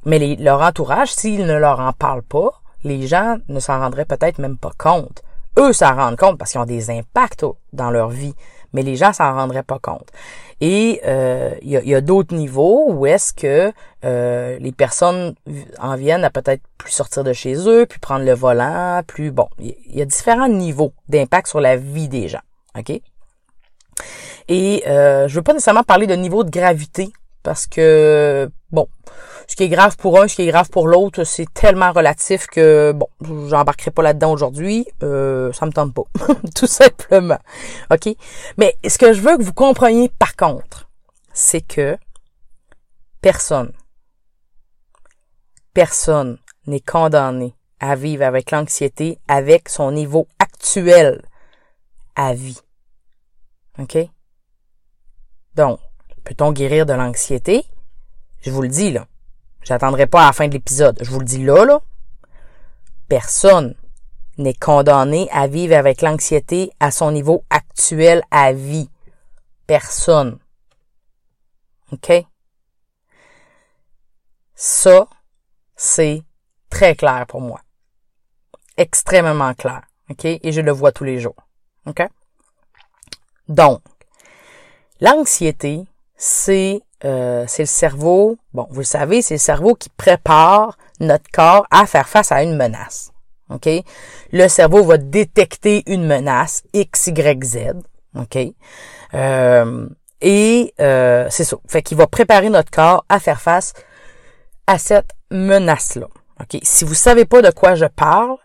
Mais 0.05 0.19
les, 0.19 0.35
leur 0.35 0.61
entourage, 0.61 1.13
s'ils 1.13 1.45
ne 1.45 1.57
leur 1.57 1.79
en 1.79 1.93
parlent 1.93 2.23
pas, 2.23 2.61
les 2.83 3.07
gens 3.07 3.37
ne 3.47 3.59
s'en 3.59 3.79
rendraient 3.79 4.05
peut-être 4.05 4.39
même 4.39 4.57
pas 4.57 4.71
compte. 4.77 5.23
Eux 5.59 5.73
s'en 5.73 5.95
rendent 5.95 6.17
compte 6.17 6.37
parce 6.37 6.51
qu'ils 6.51 6.61
ont 6.61 6.65
des 6.65 6.89
impacts 6.89 7.45
dans 7.73 7.91
leur 7.91 8.09
vie, 8.09 8.33
mais 8.73 8.81
les 8.81 8.95
gens 8.95 9.13
s'en 9.13 9.33
rendraient 9.33 9.63
pas 9.63 9.79
compte. 9.79 10.09
Et 10.61 11.01
euh, 11.05 11.55
il 11.63 11.69
y 11.71 11.95
a, 11.95 12.01
d'autres 12.01 12.35
niveaux 12.35 12.85
où 12.91 13.05
est-ce 13.07 13.33
que 13.33 13.73
euh, 14.05 14.57
les 14.59 14.71
personnes 14.71 15.33
en 15.79 15.95
viennent 15.95 16.23
à 16.23 16.29
peut-être 16.29 16.61
plus 16.77 16.91
sortir 16.91 17.23
de 17.23 17.33
chez 17.33 17.55
eux, 17.67 17.87
puis 17.87 17.99
prendre 17.99 18.25
le 18.25 18.33
volant, 18.33 19.01
plus 19.05 19.31
bon. 19.31 19.47
Il 19.59 19.75
y 19.87 20.01
a 20.01 20.05
différents 20.05 20.47
niveaux 20.47 20.93
d'impact 21.09 21.47
sur 21.47 21.59
la 21.59 21.77
vie 21.77 22.07
des 22.07 22.27
gens. 22.27 22.41
OK? 22.77 23.01
Et 24.47 24.83
euh, 24.87 25.27
je 25.27 25.35
veux 25.35 25.41
pas 25.41 25.53
nécessairement 25.53 25.83
parler 25.83 26.07
de 26.07 26.15
niveau 26.15 26.43
de 26.43 26.49
gravité 26.49 27.09
parce 27.43 27.65
que 27.65 28.49
bon, 28.71 28.87
ce 29.51 29.57
qui 29.57 29.63
est 29.63 29.69
grave 29.69 29.97
pour 29.97 30.17
un, 30.17 30.29
ce 30.29 30.35
qui 30.37 30.43
est 30.43 30.47
grave 30.47 30.69
pour 30.69 30.87
l'autre, 30.87 31.25
c'est 31.25 31.53
tellement 31.53 31.91
relatif 31.91 32.47
que 32.47 32.93
bon, 32.93 33.09
j'embarquerai 33.49 33.91
pas 33.91 34.01
là-dedans 34.01 34.31
aujourd'hui, 34.31 34.87
euh, 35.03 35.51
ça 35.51 35.65
me 35.65 35.73
tente 35.73 35.93
pas, 35.93 36.03
tout 36.55 36.67
simplement. 36.67 37.37
OK? 37.91 38.15
Mais 38.55 38.77
ce 38.87 38.97
que 38.97 39.11
je 39.11 39.19
veux 39.19 39.37
que 39.37 39.43
vous 39.43 39.51
compreniez 39.51 40.07
par 40.07 40.37
contre, 40.37 40.87
c'est 41.33 41.59
que 41.59 41.97
personne 43.19 43.73
personne 45.73 46.37
n'est 46.65 46.79
condamné 46.79 47.53
à 47.81 47.97
vivre 47.97 48.23
avec 48.23 48.51
l'anxiété 48.51 49.19
avec 49.27 49.67
son 49.67 49.91
niveau 49.91 50.29
actuel 50.39 51.21
à 52.15 52.33
vie. 52.33 52.61
OK? 53.79 53.97
Donc, 55.55 55.81
peut-on 56.23 56.53
guérir 56.53 56.85
de 56.85 56.93
l'anxiété? 56.93 57.65
Je 58.43 58.49
vous 58.49 58.61
le 58.61 58.69
dis, 58.69 58.91
là. 58.91 59.07
J'attendrai 59.63 60.07
pas 60.07 60.23
à 60.23 60.27
la 60.27 60.33
fin 60.33 60.47
de 60.47 60.53
l'épisode. 60.53 60.97
Je 61.01 61.09
vous 61.09 61.19
le 61.19 61.25
dis 61.25 61.43
là, 61.43 61.65
là. 61.65 61.81
Personne 63.07 63.75
n'est 64.37 64.53
condamné 64.53 65.29
à 65.31 65.47
vivre 65.47 65.75
avec 65.75 66.01
l'anxiété 66.01 66.71
à 66.79 66.91
son 66.91 67.11
niveau 67.11 67.43
actuel 67.49 68.23
à 68.31 68.53
vie. 68.53 68.89
Personne. 69.67 70.39
OK? 71.91 72.11
Ça, 74.55 75.07
c'est 75.75 76.23
très 76.69 76.95
clair 76.95 77.25
pour 77.27 77.41
moi. 77.41 77.61
Extrêmement 78.77 79.53
clair. 79.53 79.81
OK? 80.09 80.25
Et 80.25 80.51
je 80.51 80.61
le 80.61 80.71
vois 80.71 80.91
tous 80.91 81.03
les 81.03 81.19
jours. 81.19 81.35
OK? 81.85 82.01
Donc, 83.47 83.81
l'anxiété, 84.99 85.85
c'est 86.15 86.81
euh, 87.03 87.45
c'est 87.47 87.63
le 87.63 87.67
cerveau, 87.67 88.37
bon, 88.53 88.67
vous 88.69 88.81
le 88.81 88.85
savez, 88.85 89.21
c'est 89.21 89.35
le 89.35 89.39
cerveau 89.39 89.73
qui 89.75 89.89
prépare 89.89 90.77
notre 90.99 91.29
corps 91.31 91.65
à 91.71 91.85
faire 91.85 92.07
face 92.07 92.31
à 92.31 92.43
une 92.43 92.55
menace. 92.55 93.11
OK? 93.49 93.67
Le 94.31 94.47
cerveau 94.47 94.83
va 94.83 94.97
détecter 94.97 95.83
une 95.87 96.05
menace 96.05 96.63
X, 96.73 97.07
Y, 97.07 97.43
Z. 97.43 97.57
OK? 98.17 98.37
Euh, 99.13 99.87
et 100.21 100.73
euh, 100.79 101.27
c'est 101.29 101.43
ça. 101.43 101.57
Fait 101.67 101.81
qu'il 101.81 101.97
va 101.97 102.07
préparer 102.07 102.49
notre 102.49 102.71
corps 102.71 103.05
à 103.09 103.19
faire 103.19 103.41
face 103.41 103.73
à 104.67 104.77
cette 104.77 105.11
menace-là. 105.31 106.07
OK? 106.39 106.59
Si 106.63 106.85
vous 106.85 106.93
savez 106.93 107.25
pas 107.25 107.41
de 107.41 107.49
quoi 107.49 107.75
je 107.75 107.85
parle, 107.85 108.35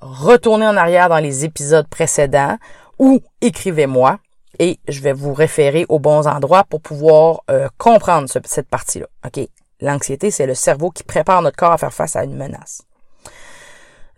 retournez 0.00 0.66
en 0.66 0.76
arrière 0.76 1.08
dans 1.08 1.18
les 1.18 1.44
épisodes 1.44 1.86
précédents 1.88 2.56
ou 2.98 3.20
écrivez-moi 3.40 4.18
et 4.62 4.78
je 4.86 5.00
vais 5.00 5.12
vous 5.12 5.34
référer 5.34 5.86
aux 5.88 5.98
bons 5.98 6.28
endroits 6.28 6.62
pour 6.62 6.80
pouvoir 6.80 7.42
euh, 7.50 7.68
comprendre 7.78 8.28
cette 8.28 8.68
partie-là. 8.68 9.06
OK? 9.26 9.48
L'anxiété, 9.80 10.30
c'est 10.30 10.46
le 10.46 10.54
cerveau 10.54 10.92
qui 10.92 11.02
prépare 11.02 11.42
notre 11.42 11.56
corps 11.56 11.72
à 11.72 11.78
faire 11.78 11.92
face 11.92 12.14
à 12.14 12.22
une 12.22 12.36
menace. 12.36 12.82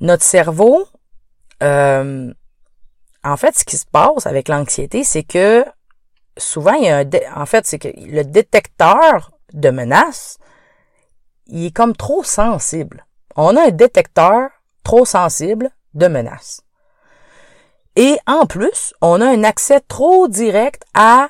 Notre 0.01 0.23
cerveau, 0.23 0.87
euh, 1.63 2.31
en 3.25 3.37
fait, 3.39 3.57
ce 3.57 3.65
qui 3.65 3.79
se 3.79 3.87
passe 3.87 4.27
avec 4.27 4.49
l'anxiété, 4.49 5.03
c'est 5.03 5.23
que 5.23 5.65
souvent, 6.37 6.75
il 6.75 6.85
y 6.85 6.89
a 6.91 6.99
un 6.99 7.41
en 7.43 7.47
fait, 7.47 7.67
c'est 7.67 7.79
que 7.79 7.89
le 7.97 8.23
détecteur 8.23 9.31
de 9.55 9.71
menace, 9.71 10.37
il 11.47 11.65
est 11.65 11.75
comme 11.75 11.97
trop 11.97 12.23
sensible. 12.23 13.07
On 13.35 13.57
a 13.57 13.69
un 13.69 13.71
détecteur 13.71 14.51
trop 14.83 15.07
sensible 15.07 15.71
de 15.95 16.07
menace. 16.07 16.61
Et 17.97 18.19
en 18.27 18.47
plus, 18.47 18.93
on 19.01 19.21
a 19.21 19.27
un 19.27 19.45
accès 19.45 19.81
trop 19.81 20.27
direct 20.29 20.83
à 20.95 21.29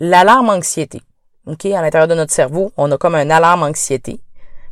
l'alarme 0.00 0.48
anxiété. 0.48 1.02
OK, 1.46 1.66
à 1.66 1.82
l'intérieur 1.82 2.08
de 2.08 2.14
notre 2.14 2.32
cerveau, 2.32 2.72
on 2.76 2.90
a 2.92 2.98
comme 2.98 3.14
un 3.14 3.30
alarme 3.30 3.62
anxiété. 3.62 4.20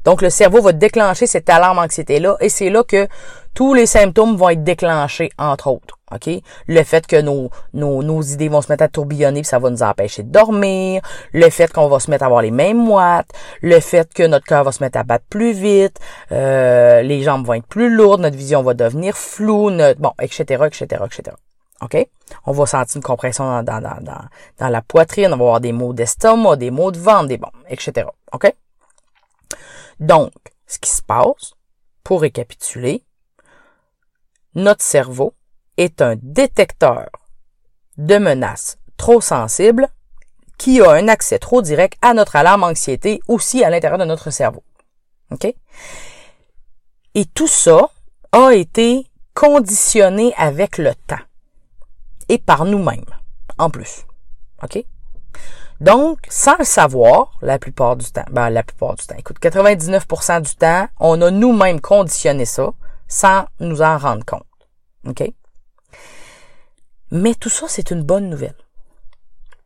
Donc 0.05 0.23
le 0.23 0.31
cerveau 0.31 0.63
va 0.63 0.73
déclencher 0.73 1.27
cette 1.27 1.51
alarme 1.51 1.79
anxiété 1.79 2.21
là 2.21 2.37
et 2.41 2.49
c'est 2.49 2.71
là 2.71 2.85
que 2.85 3.09
tous 3.57 3.73
les 3.73 3.87
symptômes 3.87 4.37
vont 4.37 4.51
être 4.51 4.63
déclenchés 4.63 5.31
entre 5.39 5.69
autres. 5.69 5.99
OK? 6.13 6.29
Le 6.69 6.83
fait 6.85 7.07
que 7.07 7.21
nos, 7.21 7.51
nos, 7.73 8.03
nos 8.03 8.21
idées 8.21 8.49
vont 8.49 8.61
se 8.61 8.71
mettre 8.71 8.85
à 8.85 8.89
tourbillonner, 8.89 9.45
ça 9.45 9.59
va 9.59 9.71
nous 9.71 9.83
empêcher 9.83 10.23
de 10.23 10.31
dormir, 10.31 11.01
le 11.33 11.49
fait 11.49 11.73
qu'on 11.73 11.89
va 11.89 11.99
se 11.99 12.11
mettre 12.11 12.25
à 12.25 12.27
avoir 12.27 12.43
les 12.43 12.51
mêmes 12.51 12.77
moites, 12.77 13.31
le 13.63 13.81
fait 13.81 14.13
que 14.13 14.25
notre 14.25 14.45
cœur 14.45 14.63
va 14.63 14.73
se 14.73 14.85
mettre 14.85 14.99
à 14.99 15.05
battre 15.05 15.25
plus 15.31 15.53
vite, 15.53 15.99
euh, 16.33 17.01
les 17.01 17.23
jambes 17.23 17.47
vont 17.47 17.55
être 17.55 17.67
plus 17.67 17.89
lourdes, 17.89 18.21
notre 18.21 18.37
vision 18.37 18.63
va 18.63 18.75
devenir 18.75 19.17
floue, 19.17 19.71
bon, 19.99 20.13
etc., 20.21 20.65
etc., 20.67 21.03
etc. 21.07 21.37
OK? 21.81 22.09
On 22.45 22.53
va 22.53 22.67
sentir 22.67 22.97
une 22.97 23.03
compression 23.03 23.63
dans, 23.63 23.81
dans, 23.81 23.81
dans, 23.81 24.25
dans 24.59 24.69
la 24.69 24.83
poitrine, 24.83 25.33
on 25.33 25.39
va 25.39 25.45
avoir 25.45 25.61
des 25.61 25.73
maux 25.73 25.95
d'estomac, 25.95 26.57
des 26.57 26.71
maux 26.71 26.91
de 26.91 26.99
ventre, 26.99 27.29
des 27.29 27.39
bon, 27.39 27.51
etc. 27.71 28.07
OK? 28.33 28.55
Donc, 29.99 30.33
ce 30.67 30.79
qui 30.79 30.91
se 30.91 31.01
passe, 31.01 31.55
pour 32.05 32.21
récapituler, 32.21 33.03
notre 34.57 34.83
cerveau 34.83 35.35
est 35.77 36.03
un 36.03 36.17
détecteur 36.21 37.09
de 37.99 38.19
menaces 38.19 38.79
trop 38.97 39.21
sensible 39.21 39.89
qui 40.59 40.81
a 40.81 40.91
un 40.91 41.09
accès 41.09 41.39
trop 41.39 41.61
direct 41.61 41.99
à 42.03 42.15
notre 42.15 42.37
alarme 42.37 42.65
anxiété 42.65 43.21
aussi 43.29 43.63
à 43.63 43.71
l'intérieur 43.71 43.99
de 43.99 44.05
notre 44.05 44.31
cerveau. 44.31 44.65
OK? 45.31 45.55
Et 47.15 47.25
tout 47.27 47.49
ça 47.49 47.91
a 48.33 48.53
été 48.53 49.07
conditionné 49.35 50.33
avec 50.37 50.79
le 50.79 50.95
temps 50.95 51.17
et 52.29 52.39
par 52.39 52.65
nous-mêmes 52.65 53.05
en 53.59 53.71
plus. 53.71 54.07
OK? 54.63 54.85
Donc, 55.81 56.21
sans 56.31 56.57
le 56.59 56.65
savoir, 56.65 57.33
la 57.43 57.59
plupart 57.59 57.97
du 57.97 58.11
temps, 58.11 58.25
ben, 58.31 58.49
la 58.49 58.63
plupart 58.63 58.95
du 58.95 59.07
temps, 59.07 59.17
écoute, 59.19 59.39
99% 59.39 60.41
du 60.41 60.55
temps, 60.55 60.89
on 60.99 61.21
a 61.21 61.31
nous-mêmes 61.31 61.83
conditionné 61.83 62.47
ça 62.47 62.73
sans 63.09 63.47
nous 63.61 63.83
en 63.83 63.99
rendre 63.99 64.25
compte. 64.25 64.47
OK? 65.07 65.33
Mais 67.11 67.35
tout 67.35 67.49
ça, 67.49 67.67
c'est 67.69 67.91
une 67.91 68.03
bonne 68.03 68.29
nouvelle. 68.29 68.57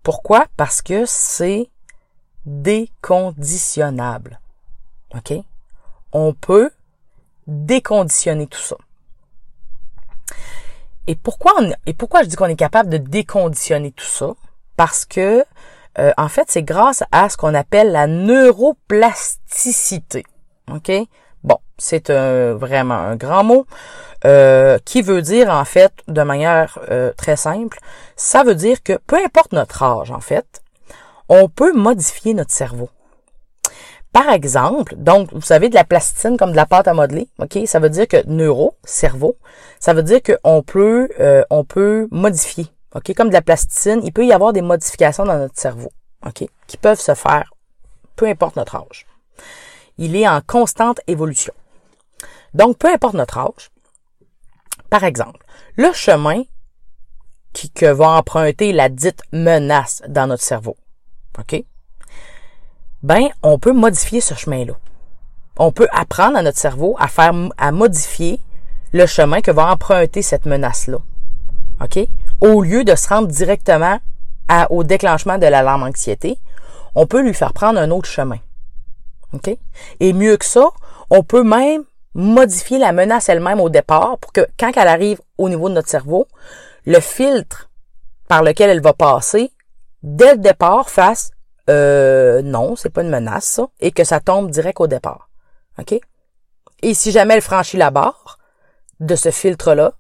Pourquoi? 0.02 0.46
Parce 0.56 0.82
que 0.82 1.04
c'est 1.06 1.70
déconditionnable. 2.44 4.40
OK? 5.14 5.32
On 6.12 6.34
peut 6.34 6.70
déconditionner 7.46 8.46
tout 8.46 8.60
ça. 8.60 8.76
Et 11.06 11.16
pourquoi, 11.16 11.54
et 11.86 11.94
pourquoi 11.94 12.22
je 12.22 12.28
dis 12.28 12.36
qu'on 12.36 12.46
est 12.46 12.56
capable 12.56 12.90
de 12.90 12.98
déconditionner 12.98 13.92
tout 13.92 14.06
ça? 14.06 14.34
Parce 14.76 15.04
que 15.04 15.44
euh, 15.98 16.12
en 16.16 16.28
fait, 16.28 16.48
c'est 16.50 16.62
grâce 16.62 17.02
à 17.10 17.28
ce 17.28 17.36
qu'on 17.36 17.54
appelle 17.54 17.90
la 17.92 18.06
neuroplasticité. 18.06 20.24
OK? 20.70 20.92
Bon, 21.44 21.58
c'est 21.78 22.10
vraiment 22.10 22.94
un 22.94 23.16
grand 23.16 23.44
mot 23.44 23.66
euh, 24.24 24.78
qui 24.84 25.02
veut 25.02 25.22
dire, 25.22 25.50
en 25.50 25.64
fait, 25.64 25.92
de 26.08 26.22
manière 26.22 26.78
euh, 26.90 27.12
très 27.16 27.36
simple, 27.36 27.78
ça 28.16 28.42
veut 28.42 28.54
dire 28.54 28.82
que 28.82 28.98
peu 29.06 29.16
importe 29.16 29.52
notre 29.52 29.82
âge, 29.82 30.10
en 30.10 30.20
fait, 30.20 30.62
on 31.28 31.48
peut 31.48 31.72
modifier 31.72 32.34
notre 32.34 32.52
cerveau. 32.52 32.90
Par 34.12 34.30
exemple, 34.30 34.96
donc, 34.96 35.32
vous 35.32 35.40
savez, 35.40 35.68
de 35.68 35.74
la 35.74 35.84
plasticine 35.84 36.36
comme 36.36 36.50
de 36.50 36.56
la 36.56 36.66
pâte 36.66 36.88
à 36.88 36.94
modeler, 36.94 37.28
OK? 37.38 37.58
Ça 37.66 37.78
veut 37.78 37.90
dire 37.90 38.08
que 38.08 38.26
neuro, 38.26 38.74
cerveau, 38.84 39.36
ça 39.78 39.94
veut 39.94 40.02
dire 40.02 40.20
qu'on 40.22 40.62
peut, 40.62 41.08
on 41.48 41.64
peut 41.64 42.08
modifier 42.10 42.66
OK? 42.94 43.14
Comme 43.14 43.28
de 43.28 43.34
la 43.34 43.42
plasticine, 43.42 44.00
il 44.02 44.12
peut 44.12 44.26
y 44.26 44.32
avoir 44.32 44.52
des 44.52 44.62
modifications 44.62 45.24
dans 45.24 45.38
notre 45.38 45.58
cerveau, 45.58 45.90
OK? 46.26 46.44
Qui 46.66 46.76
peuvent 46.76 47.00
se 47.00 47.14
faire, 47.14 47.52
peu 48.16 48.26
importe 48.26 48.56
notre 48.56 48.76
âge. 48.76 49.06
Il 50.00 50.16
est 50.16 50.26
en 50.26 50.40
constante 50.40 51.00
évolution. 51.06 51.52
Donc, 52.54 52.78
peu 52.78 52.92
importe 52.92 53.14
notre 53.14 53.38
âge, 53.38 53.70
par 54.88 55.04
exemple, 55.04 55.46
le 55.76 55.92
chemin 55.92 56.42
qui, 57.52 57.70
que 57.70 57.86
va 57.86 58.08
emprunter 58.08 58.72
la 58.72 58.88
dite 58.88 59.22
menace 59.32 60.02
dans 60.08 60.26
notre 60.26 60.42
cerveau, 60.42 60.76
OK? 61.38 61.62
Ben, 63.02 63.28
on 63.42 63.58
peut 63.58 63.72
modifier 63.72 64.20
ce 64.20 64.34
chemin-là. 64.34 64.74
On 65.58 65.70
peut 65.70 65.88
apprendre 65.92 66.36
à 66.36 66.42
notre 66.42 66.58
cerveau 66.58 66.96
à 66.98 67.06
faire, 67.06 67.32
à 67.58 67.70
modifier 67.70 68.40
le 68.92 69.06
chemin 69.06 69.42
que 69.42 69.50
va 69.50 69.70
emprunter 69.70 70.22
cette 70.22 70.46
menace-là. 70.46 70.98
OK? 71.82 71.98
Au 72.40 72.62
lieu 72.62 72.84
de 72.84 72.94
se 72.94 73.08
rendre 73.08 73.28
directement 73.28 74.00
à, 74.48 74.70
au 74.72 74.82
déclenchement 74.82 75.38
de 75.38 75.46
l'alarme 75.46 75.82
anxiété, 75.82 76.38
on 76.94 77.06
peut 77.06 77.22
lui 77.22 77.34
faire 77.34 77.52
prendre 77.52 77.78
un 77.78 77.90
autre 77.90 78.08
chemin. 78.08 78.38
OK? 79.32 79.56
Et 80.00 80.12
mieux 80.12 80.36
que 80.36 80.44
ça, 80.44 80.68
on 81.10 81.22
peut 81.22 81.42
même 81.42 81.84
modifier 82.14 82.78
la 82.78 82.92
menace 82.92 83.28
elle-même 83.28 83.60
au 83.60 83.68
départ 83.68 84.18
pour 84.18 84.32
que 84.32 84.46
quand 84.58 84.72
elle 84.76 84.88
arrive 84.88 85.20
au 85.38 85.48
niveau 85.48 85.68
de 85.68 85.74
notre 85.74 85.88
cerveau, 85.88 86.26
le 86.84 87.00
filtre 87.00 87.70
par 88.28 88.42
lequel 88.42 88.70
elle 88.70 88.82
va 88.82 88.92
passer, 88.92 89.52
dès 90.02 90.32
le 90.32 90.38
départ, 90.38 90.90
fasse 90.90 91.30
euh, 91.68 92.42
non, 92.42 92.74
c'est 92.74 92.90
pas 92.90 93.02
une 93.02 93.10
menace, 93.10 93.44
ça, 93.44 93.68
et 93.80 93.92
que 93.92 94.02
ça 94.02 94.18
tombe 94.18 94.50
direct 94.50 94.80
au 94.80 94.86
départ. 94.86 95.28
OK? 95.78 96.00
Et 96.82 96.94
si 96.94 97.12
jamais 97.12 97.34
elle 97.34 97.42
franchit 97.42 97.76
la 97.76 97.90
barre 97.90 98.38
de 98.98 99.14
ce 99.14 99.30
filtre-là, 99.30 99.92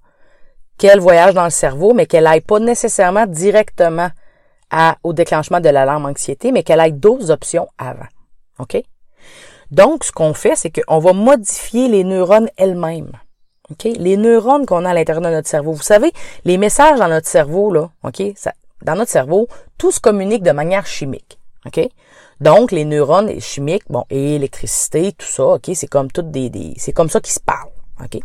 qu'elle 0.78 0.98
voyage 0.98 1.34
dans 1.34 1.44
le 1.44 1.50
cerveau, 1.50 1.92
mais 1.92 2.06
qu'elle 2.06 2.26
aille 2.26 2.40
pas 2.40 2.58
nécessairement 2.58 3.26
directement 3.26 4.10
au 5.02 5.12
déclenchement 5.12 5.60
de 5.60 5.68
l'alarme 5.68 6.06
anxiété, 6.06 6.52
mais 6.52 6.62
qu'elle 6.62 6.80
aille 6.80 6.92
d'autres 6.92 7.30
options 7.30 7.68
avant. 7.76 8.06
OK? 8.58 8.82
Donc, 9.70 10.04
ce 10.04 10.12
qu'on 10.12 10.34
fait, 10.34 10.56
c'est 10.56 10.70
qu'on 10.70 10.98
va 10.98 11.12
modifier 11.12 11.88
les 11.88 12.04
neurones 12.04 12.48
elles-mêmes. 12.56 13.12
OK? 13.70 13.84
Les 13.84 14.16
neurones 14.16 14.66
qu'on 14.66 14.84
a 14.84 14.90
à 14.90 14.94
l'intérieur 14.94 15.22
de 15.22 15.30
notre 15.30 15.48
cerveau. 15.48 15.72
Vous 15.72 15.82
savez, 15.82 16.12
les 16.44 16.58
messages 16.58 16.98
dans 16.98 17.08
notre 17.08 17.28
cerveau, 17.28 17.72
là, 17.72 17.90
OK? 18.02 18.22
Dans 18.82 18.94
notre 18.96 19.10
cerveau, 19.10 19.48
tout 19.78 19.92
se 19.92 20.00
communique 20.00 20.42
de 20.42 20.50
manière 20.50 20.86
chimique. 20.86 21.38
OK? 21.66 21.88
Donc, 22.40 22.72
les 22.72 22.84
neurones 22.84 23.38
chimiques, 23.40 23.84
bon, 23.88 24.04
et 24.10 24.32
l'électricité, 24.32 25.12
tout 25.12 25.26
ça, 25.26 25.44
OK? 25.44 25.70
C'est 25.74 25.86
comme 25.86 26.10
toutes 26.10 26.30
des, 26.30 26.50
des 26.50 26.74
c'est 26.78 26.92
comme 26.92 27.10
ça 27.10 27.20
qu'ils 27.20 27.34
se 27.34 27.40
parlent. 27.40 27.70
OK? 28.02 28.20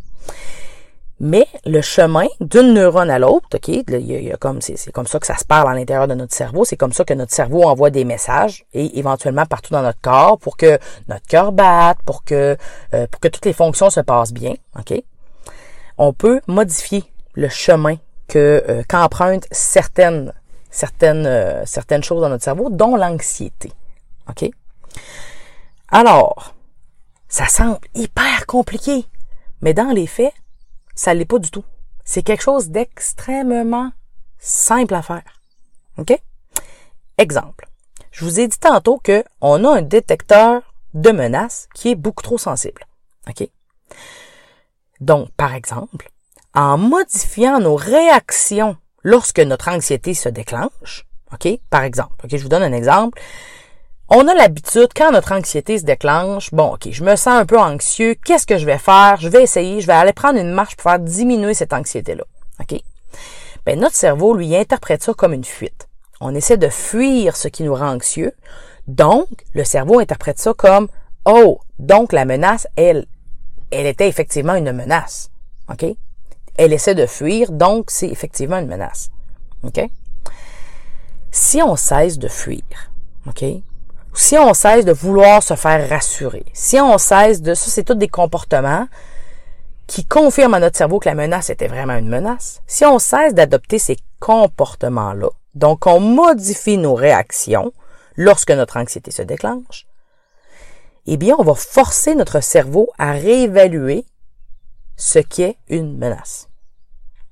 Mais 1.19 1.47
le 1.65 1.81
chemin 1.81 2.27
d'une 2.41 2.73
neurone 2.73 3.09
à 3.09 3.19
l'autre, 3.19 3.47
OK, 3.53 3.69
il 3.69 3.85
y 3.87 4.31
a, 4.31 4.37
comme 4.37 4.59
c'est, 4.59 4.91
comme 4.91 5.07
ça 5.07 5.17
que 5.19 5.25
ça 5.25 5.37
se 5.37 5.45
parle 5.45 5.69
à 5.69 5.73
l'intérieur 5.73 6.09
de 6.09 6.13
notre 6.13 6.33
cerveau, 6.33 6.65
c'est 6.65 6.75
comme 6.75 6.91
ça 6.91 7.05
que 7.05 7.13
notre 7.13 7.33
cerveau 7.33 7.63
envoie 7.63 7.89
des 7.89 8.03
messages 8.03 8.65
et 8.73 8.99
éventuellement 8.99 9.45
partout 9.45 9.71
dans 9.71 9.81
notre 9.81 10.01
corps 10.01 10.37
pour 10.37 10.57
que 10.57 10.77
notre 11.07 11.25
cœur 11.25 11.53
batte, 11.53 11.99
pour 12.05 12.25
que 12.25 12.57
euh, 12.93 13.07
pour 13.07 13.21
que 13.21 13.29
toutes 13.29 13.45
les 13.45 13.53
fonctions 13.53 13.89
se 13.89 14.01
passent 14.01 14.33
bien, 14.33 14.55
OK? 14.77 15.01
On 15.97 16.11
peut 16.11 16.41
modifier 16.47 17.05
le 17.33 17.47
chemin 17.47 17.95
que 18.27 18.63
euh, 18.67 18.83
qu'empruntent 18.89 19.47
certaines 19.51 20.33
certaines 20.69 21.25
euh, 21.25 21.65
certaines 21.65 22.03
choses 22.03 22.21
dans 22.21 22.29
notre 22.29 22.43
cerveau, 22.43 22.69
dont 22.69 22.97
l'anxiété. 22.97 23.71
OK? 24.29 24.49
Alors, 25.89 26.55
ça 27.29 27.47
semble 27.47 27.79
hyper 27.93 28.45
compliqué, 28.47 29.05
mais 29.61 29.73
dans 29.73 29.91
les 29.91 30.07
faits, 30.07 30.33
ça 30.95 31.13
l'est 31.13 31.25
pas 31.25 31.39
du 31.39 31.51
tout. 31.51 31.65
C'est 32.03 32.23
quelque 32.23 32.43
chose 32.43 32.69
d'extrêmement 32.69 33.91
simple 34.39 34.93
à 34.93 35.01
faire. 35.01 35.41
OK? 35.97 36.17
Exemple. 37.17 37.67
Je 38.11 38.23
vous 38.23 38.39
ai 38.39 38.47
dit 38.47 38.59
tantôt 38.59 38.97
que 38.97 39.23
on 39.41 39.63
a 39.65 39.77
un 39.77 39.81
détecteur 39.81 40.73
de 40.93 41.11
menaces 41.11 41.67
qui 41.73 41.91
est 41.91 41.95
beaucoup 41.95 42.23
trop 42.23 42.37
sensible. 42.37 42.85
OK? 43.29 43.49
Donc, 45.01 45.29
par 45.31 45.53
exemple, 45.53 46.09
en 46.53 46.77
modifiant 46.77 47.59
nos 47.59 47.75
réactions 47.75 48.77
lorsque 49.03 49.39
notre 49.39 49.69
anxiété 49.69 50.13
se 50.13 50.29
déclenche, 50.29 51.05
OK? 51.33 51.59
Par 51.69 51.83
exemple, 51.83 52.15
OK, 52.23 52.31
je 52.31 52.41
vous 52.41 52.49
donne 52.49 52.63
un 52.63 52.71
exemple. 52.71 53.21
On 54.07 54.27
a 54.27 54.35
l'habitude, 54.35 54.89
quand 54.95 55.11
notre 55.11 55.31
anxiété 55.31 55.79
se 55.79 55.83
déclenche, 55.83 56.51
bon, 56.51 56.73
ok, 56.75 56.89
je 56.91 57.03
me 57.03 57.15
sens 57.15 57.39
un 57.39 57.45
peu 57.45 57.59
anxieux, 57.59 58.15
qu'est-ce 58.23 58.45
que 58.45 58.59
je 58.59 58.65
vais 58.65 58.77
faire? 58.77 59.17
Je 59.19 59.27
vais 59.29 59.41
essayer, 59.41 59.81
je 59.81 59.87
vais 59.87 59.93
aller 59.93 60.13
prendre 60.13 60.39
une 60.39 60.51
marche 60.51 60.75
pour 60.75 60.91
faire 60.91 60.99
diminuer 60.99 61.55
cette 61.55 61.73
anxiété-là. 61.73 62.23
OK? 62.59 62.79
Ben, 63.65 63.79
notre 63.79 63.95
cerveau, 63.95 64.35
lui, 64.35 64.55
interprète 64.55 65.01
ça 65.01 65.15
comme 65.15 65.33
une 65.33 65.43
fuite. 65.43 65.89
On 66.21 66.35
essaie 66.35 66.57
de 66.57 66.69
fuir 66.69 67.35
ce 67.35 67.47
qui 67.47 67.63
nous 67.63 67.73
rend 67.73 67.95
anxieux. 67.95 68.31
Donc, 68.85 69.27
le 69.53 69.63
cerveau 69.63 69.97
interprète 69.97 70.37
ça 70.37 70.53
comme, 70.53 70.87
oh, 71.25 71.59
donc 71.79 72.13
la 72.13 72.25
menace, 72.25 72.67
elle, 72.75 73.07
elle 73.71 73.87
était 73.87 74.07
effectivement 74.07 74.53
une 74.53 74.71
menace. 74.71 75.31
OK? 75.67 75.83
Elle 76.57 76.73
essaie 76.73 76.95
de 76.95 77.07
fuir, 77.07 77.51
donc 77.51 77.89
c'est 77.89 78.07
effectivement 78.07 78.59
une 78.59 78.67
menace. 78.67 79.09
OK? 79.63 79.81
Si 81.31 81.59
on 81.63 81.75
cesse 81.75 82.19
de 82.19 82.27
fuir, 82.27 82.61
OK? 83.27 83.43
Si 84.15 84.37
on 84.37 84.53
cesse 84.53 84.85
de 84.85 84.93
vouloir 84.93 85.43
se 85.43 85.55
faire 85.55 85.89
rassurer, 85.89 86.45
si 86.53 86.79
on 86.79 86.97
cesse 86.97 87.41
de... 87.41 87.53
Ça, 87.53 87.69
c'est 87.69 87.83
tous 87.83 87.95
des 87.95 88.07
comportements 88.07 88.87
qui 89.87 90.05
confirment 90.05 90.55
à 90.55 90.59
notre 90.59 90.77
cerveau 90.77 90.99
que 90.99 91.09
la 91.09 91.15
menace 91.15 91.49
était 91.49 91.67
vraiment 91.67 91.95
une 91.95 92.09
menace. 92.09 92.61
Si 92.65 92.85
on 92.85 92.97
cesse 92.97 93.33
d'adopter 93.33 93.77
ces 93.77 93.97
comportements-là, 94.19 95.29
donc 95.53 95.85
on 95.85 95.99
modifie 95.99 96.77
nos 96.77 96.95
réactions 96.95 97.71
lorsque 98.15 98.51
notre 98.51 98.77
anxiété 98.77 99.11
se 99.11 99.21
déclenche, 99.21 99.85
eh 101.05 101.17
bien, 101.17 101.35
on 101.37 101.43
va 101.43 101.53
forcer 101.53 102.15
notre 102.15 102.41
cerveau 102.41 102.91
à 102.97 103.11
réévaluer 103.11 104.05
ce 104.95 105.19
qu'est 105.19 105.57
une 105.67 105.97
menace. 105.97 106.49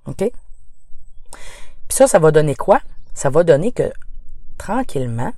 OK? 0.06 0.18
Puis 0.18 1.98
ça, 1.98 2.08
ça 2.08 2.20
va 2.20 2.32
donner 2.32 2.56
quoi? 2.56 2.82
Ça 3.14 3.30
va 3.30 3.44
donner 3.44 3.72
que, 3.72 3.92
tranquillement, 4.58 5.34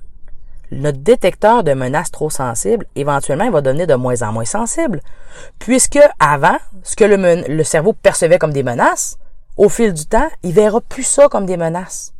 notre 0.70 0.98
détecteur 0.98 1.64
de 1.64 1.72
menaces 1.72 2.10
trop 2.10 2.30
sensible, 2.30 2.86
éventuellement, 2.94 3.44
il 3.44 3.52
va 3.52 3.60
devenir 3.60 3.86
de 3.86 3.94
moins 3.94 4.22
en 4.22 4.32
moins 4.32 4.44
sensible. 4.44 5.00
Puisque 5.58 5.98
avant, 6.18 6.56
ce 6.82 6.96
que 6.96 7.04
le, 7.04 7.44
le 7.48 7.64
cerveau 7.64 7.92
percevait 7.92 8.38
comme 8.38 8.52
des 8.52 8.62
menaces, 8.62 9.18
au 9.56 9.68
fil 9.68 9.92
du 9.92 10.06
temps, 10.06 10.28
il 10.42 10.52
verra 10.52 10.80
plus 10.80 11.02
ça 11.02 11.28
comme 11.28 11.46
des 11.46 11.56
menaces. 11.56 12.12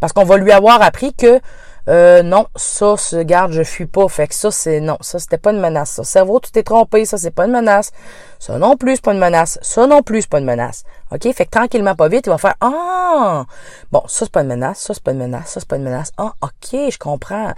Parce 0.00 0.12
qu'on 0.12 0.24
va 0.24 0.36
lui 0.36 0.52
avoir 0.52 0.82
appris 0.82 1.14
que 1.14 1.40
euh, 1.88 2.22
non, 2.22 2.46
ça, 2.56 2.96
se 2.96 3.16
garde, 3.16 3.52
je 3.52 3.62
fuis 3.62 3.86
pas. 3.86 4.08
Fait 4.08 4.26
que 4.26 4.34
ça, 4.34 4.50
c'est 4.50 4.80
non, 4.80 4.98
ça, 5.00 5.18
c'était 5.18 5.38
pas 5.38 5.52
une 5.52 5.60
menace. 5.60 5.90
Ça, 5.90 6.04
cerveau, 6.04 6.40
tu 6.40 6.50
t'es 6.50 6.62
trompé, 6.62 7.04
ça, 7.04 7.16
c'est 7.16 7.30
pas 7.30 7.46
une 7.46 7.52
menace. 7.52 7.92
Ça 8.38 8.58
non 8.58 8.76
plus, 8.76 8.96
c'est 8.96 9.04
pas 9.04 9.12
une 9.12 9.20
menace. 9.20 9.58
Ça 9.62 9.86
non 9.86 10.02
plus, 10.02 10.22
c'est 10.22 10.30
pas 10.30 10.40
une 10.40 10.46
menace. 10.46 10.84
OK? 11.12 11.22
Fait 11.32 11.46
que 11.46 11.50
tranquillement, 11.50 11.94
pas 11.94 12.08
vite, 12.08 12.26
il 12.26 12.30
va 12.30 12.38
faire 12.38 12.56
Ah! 12.60 13.46
Bon, 13.92 14.02
ça, 14.06 14.24
c'est 14.24 14.32
pas 14.32 14.42
une 14.42 14.48
menace, 14.48 14.80
ça, 14.80 14.94
c'est 14.94 15.02
pas 15.02 15.12
une 15.12 15.18
menace, 15.18 15.50
ça, 15.50 15.60
c'est 15.60 15.68
pas 15.68 15.76
une 15.76 15.84
menace. 15.84 16.12
Ah, 16.16 16.32
OK, 16.42 16.90
je 16.90 16.98
comprends. 16.98 17.52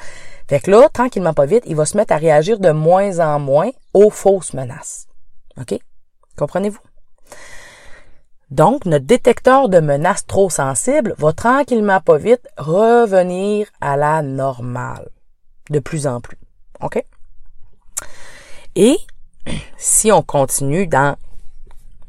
Fait 0.49 0.61
que 0.61 0.71
là, 0.71 0.89
tranquillement, 0.93 1.35
pas 1.35 1.47
vite, 1.47 1.65
il 1.67 1.77
va 1.77 1.87
se 1.87 1.97
mettre 1.97 2.13
à 2.13 2.17
réagir 2.17 2.59
de 2.59 2.71
moins 2.71 3.21
en 3.21 3.39
moins 3.39 3.71
aux 3.95 4.11
fausses 4.11 4.53
menaces. 4.53 5.07
OK? 5.61 5.79
Comprenez-vous? 6.37 6.79
Donc, 8.51 8.87
notre 8.87 9.05
détecteur 9.05 9.69
de 9.69 9.79
menaces 9.79 10.27
trop 10.27 10.49
sensible 10.49 11.15
va 11.19 11.33
tranquillement 11.33 12.01
pas 12.01 12.17
vite 12.17 12.47
revenir 12.57 13.67
à 13.81 13.97
la 13.97 14.23
normale. 14.23 15.09
De 15.71 15.81
plus 15.81 16.07
en 16.07 16.21
plus. 16.21 16.39
OK? 16.81 17.03
Et 18.75 18.97
si 19.77 20.11
on 20.11 20.23
continue 20.23 20.87
dans, 20.87 21.17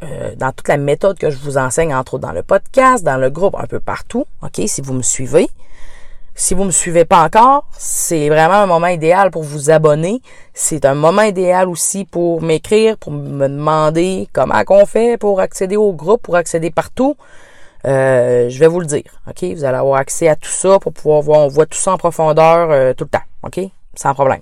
euh, 0.04 0.34
dans 0.36 0.54
toute 0.54 0.70
la 0.70 0.78
méthode 0.78 1.18
que 1.18 1.30
je 1.30 1.38
vous 1.38 1.58
enseigne, 1.58 1.94
entre 1.94 2.14
autres 2.14 2.28
dans 2.28 2.32
le 2.32 2.44
podcast, 2.44 3.04
dans 3.04 3.18
le 3.18 3.30
groupe, 3.30 3.56
un 3.58 3.68
peu 3.68 3.82
partout, 3.82 4.26
OK, 4.42 4.62
si 4.66 4.82
vous 4.82 4.94
me 4.94 5.02
suivez, 5.02 5.50
si 6.36 6.54
vous 6.54 6.64
me 6.64 6.72
suivez 6.72 7.06
pas 7.06 7.24
encore, 7.24 7.66
c'est 7.78 8.30
vraiment 8.30 8.56
un 8.56 8.66
moment 8.66 8.88
idéal 8.88 9.32
pour 9.32 9.44
vous 9.44 9.70
abonner. 9.70 10.22
C'est 10.54 10.86
un 10.86 10.96
moment 10.96 11.24
idéal 11.24 11.68
aussi 11.68 12.06
pour 12.06 12.42
m'écrire, 12.42 12.98
pour 12.98 13.12
me 13.12 13.48
demander 13.48 14.30
comment 14.32 14.62
on 14.70 14.86
fait 14.86 15.18
pour 15.18 15.42
accéder 15.42 15.76
au 15.76 15.94
groupe, 15.94 16.22
pour 16.22 16.36
accéder 16.36 16.72
partout. 16.72 17.16
Euh, 17.86 18.50
je 18.50 18.60
vais 18.60 18.68
vous 18.68 18.80
le 18.80 18.86
dire, 18.86 19.22
ok? 19.28 19.44
Vous 19.56 19.64
allez 19.64 19.78
avoir 19.78 20.00
accès 20.00 20.28
à 20.28 20.36
tout 20.36 20.50
ça 20.50 20.80
pour 20.80 20.94
pouvoir 20.94 21.22
voir, 21.22 21.40
on 21.40 21.48
voit 21.48 21.66
tout 21.66 21.78
ça 21.78 21.94
en 21.94 21.98
profondeur 21.98 22.72
euh, 22.72 22.94
tout 22.94 23.06
le 23.06 23.10
temps, 23.10 23.26
ok? 23.44 23.60
Sans 23.96 24.14
problème. 24.14 24.42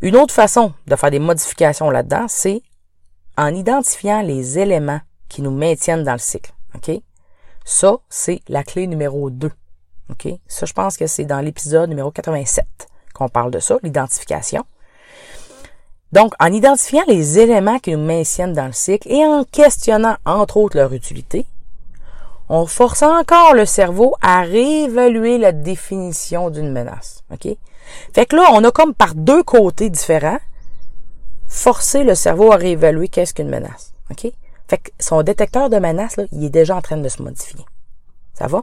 Une 0.00 0.16
autre 0.16 0.32
façon 0.32 0.72
de 0.86 0.96
faire 0.96 1.10
des 1.10 1.18
modifications 1.18 1.90
là-dedans, 1.90 2.26
c'est 2.28 2.62
en 3.38 3.54
identifiant 3.54 4.22
les 4.22 4.58
éléments 4.58 5.00
qui 5.28 5.42
nous 5.42 5.50
maintiennent 5.50 6.04
dans 6.04 6.12
le 6.12 6.18
cycle, 6.18 6.52
ok? 6.74 7.00
Ça, 7.64 7.96
c'est 8.08 8.40
la 8.48 8.62
clé 8.62 8.86
numéro 8.86 9.28
2. 9.28 9.50
OK? 10.10 10.28
Ça, 10.46 10.66
je 10.66 10.72
pense 10.72 10.96
que 10.96 11.06
c'est 11.06 11.24
dans 11.24 11.40
l'épisode 11.40 11.88
numéro 11.88 12.10
87 12.10 12.64
qu'on 13.14 13.28
parle 13.28 13.50
de 13.50 13.60
ça, 13.60 13.78
l'identification. 13.82 14.64
Donc, 16.12 16.34
en 16.38 16.52
identifiant 16.52 17.02
les 17.08 17.38
éléments 17.38 17.78
qui 17.78 17.92
nous 17.92 18.04
maintiennent 18.04 18.52
dans 18.52 18.66
le 18.66 18.72
cycle 18.72 19.10
et 19.10 19.24
en 19.24 19.44
questionnant, 19.44 20.16
entre 20.24 20.58
autres, 20.58 20.76
leur 20.76 20.92
utilité, 20.92 21.46
on 22.48 22.66
force 22.66 23.02
encore 23.02 23.54
le 23.54 23.66
cerveau 23.66 24.14
à 24.20 24.42
réévaluer 24.42 25.38
la 25.38 25.52
définition 25.52 26.50
d'une 26.50 26.70
menace. 26.70 27.24
OK? 27.32 27.48
Fait 28.12 28.26
que 28.26 28.36
là, 28.36 28.50
on 28.52 28.62
a 28.64 28.70
comme 28.70 28.94
par 28.94 29.14
deux 29.14 29.42
côtés 29.42 29.90
différents, 29.90 30.38
forcer 31.48 32.04
le 32.04 32.14
cerveau 32.14 32.52
à 32.52 32.56
réévaluer 32.56 33.08
qu'est-ce 33.08 33.34
qu'une 33.34 33.48
menace. 33.48 33.92
OK? 34.10 34.30
Fait 34.68 34.78
que 34.78 34.90
son 35.00 35.22
détecteur 35.22 35.70
de 35.70 35.78
menace, 35.78 36.16
là, 36.16 36.24
il 36.32 36.44
est 36.44 36.50
déjà 36.50 36.76
en 36.76 36.82
train 36.82 36.96
de 36.96 37.08
se 37.08 37.22
modifier. 37.22 37.64
Ça 38.34 38.46
va? 38.46 38.62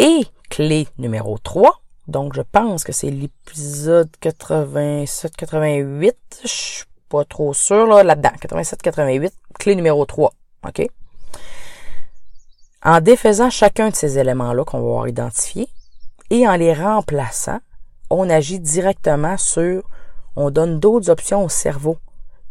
Et 0.00 0.26
clé 0.48 0.86
numéro 0.96 1.38
3, 1.38 1.82
donc 2.06 2.32
je 2.32 2.42
pense 2.42 2.84
que 2.84 2.92
c'est 2.92 3.10
l'épisode 3.10 4.08
87-88, 4.22 6.14
je 6.42 6.46
suis 6.46 6.84
pas 7.08 7.24
trop 7.24 7.52
sûr 7.52 7.84
là, 7.84 8.04
là-dedans, 8.04 8.30
87-88, 8.40 9.32
clé 9.58 9.74
numéro 9.74 10.06
3, 10.06 10.32
OK? 10.68 10.86
En 12.84 13.00
défaisant 13.00 13.50
chacun 13.50 13.88
de 13.90 13.96
ces 13.96 14.20
éléments-là 14.20 14.64
qu'on 14.64 14.78
va 14.78 14.86
avoir 14.86 15.08
identifiés 15.08 15.68
et 16.30 16.46
en 16.46 16.54
les 16.54 16.74
remplaçant, 16.74 17.58
on 18.08 18.30
agit 18.30 18.60
directement 18.60 19.36
sur, 19.36 19.82
on 20.36 20.52
donne 20.52 20.78
d'autres 20.78 21.10
options 21.10 21.44
au 21.44 21.48
cerveau 21.48 21.98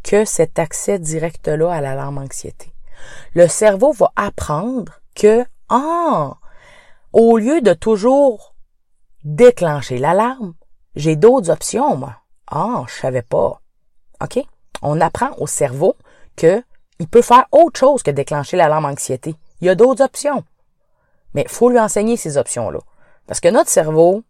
que 0.03 0.25
cet 0.25 0.59
accès 0.59 0.99
direct-là 0.99 1.71
à 1.71 1.79
l'alarme 1.79 2.17
anxiété. 2.17 2.73
Le 3.33 3.47
cerveau 3.47 3.93
va 3.93 4.11
apprendre 4.17 4.99
que, 5.15 5.45
ah, 5.69 6.33
au 7.17 7.39
lieu 7.39 7.61
de 7.61 7.73
toujours 7.73 8.53
déclencher 9.23 9.97
l'alarme, 9.97 10.53
j'ai 10.95 11.15
d'autres 11.15 11.49
options, 11.49 11.97
moi. 11.97 12.17
Ah, 12.45 12.83
je 12.87 12.93
savais 12.93 13.23
pas. 13.23 13.59
OK? 14.23 14.39
On 14.83 15.01
apprend 15.01 15.31
au 15.39 15.47
cerveau 15.47 15.95
que 16.35 16.61
il 16.99 17.07
peut 17.07 17.23
faire 17.23 17.47
autre 17.51 17.79
chose 17.79 18.03
que 18.03 18.11
déclencher 18.11 18.55
l'alarme 18.55 18.85
anxiété. 18.85 19.35
Il 19.61 19.65
y 19.65 19.69
a 19.69 19.75
d'autres 19.75 20.03
options. 20.03 20.43
Mais 21.33 21.41
il 21.41 21.49
faut 21.49 21.69
lui 21.69 21.79
enseigner 21.79 22.17
ces 22.17 22.37
options-là. 22.37 22.79
Parce 23.25 23.39
que 23.39 23.47
notre 23.47 23.71
cerveau, 23.71 24.23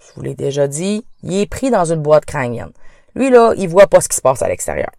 je 0.00 0.12
vous 0.16 0.22
l'ai 0.22 0.34
déjà 0.34 0.66
dit, 0.66 1.06
il 1.22 1.34
est 1.34 1.46
pris 1.46 1.70
dans 1.70 1.84
une 1.84 2.02
boîte 2.02 2.24
crânienne. 2.24 2.72
Lui, 3.14 3.30
là, 3.30 3.54
il 3.56 3.68
voit 3.68 3.86
pas 3.86 4.00
ce 4.00 4.08
qui 4.08 4.16
se 4.16 4.20
passe 4.20 4.42
à 4.42 4.48
l'extérieur. 4.48 4.90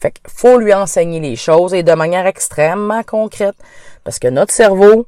Fait 0.00 0.12
qu'il 0.12 0.30
faut 0.30 0.56
lui 0.56 0.72
enseigner 0.72 1.20
les 1.20 1.36
choses 1.36 1.74
et 1.74 1.82
de 1.82 1.92
manière 1.92 2.26
extrêmement 2.26 3.02
concrète. 3.02 3.56
Parce 4.02 4.18
que 4.18 4.28
notre 4.28 4.52
cerveau, 4.52 5.06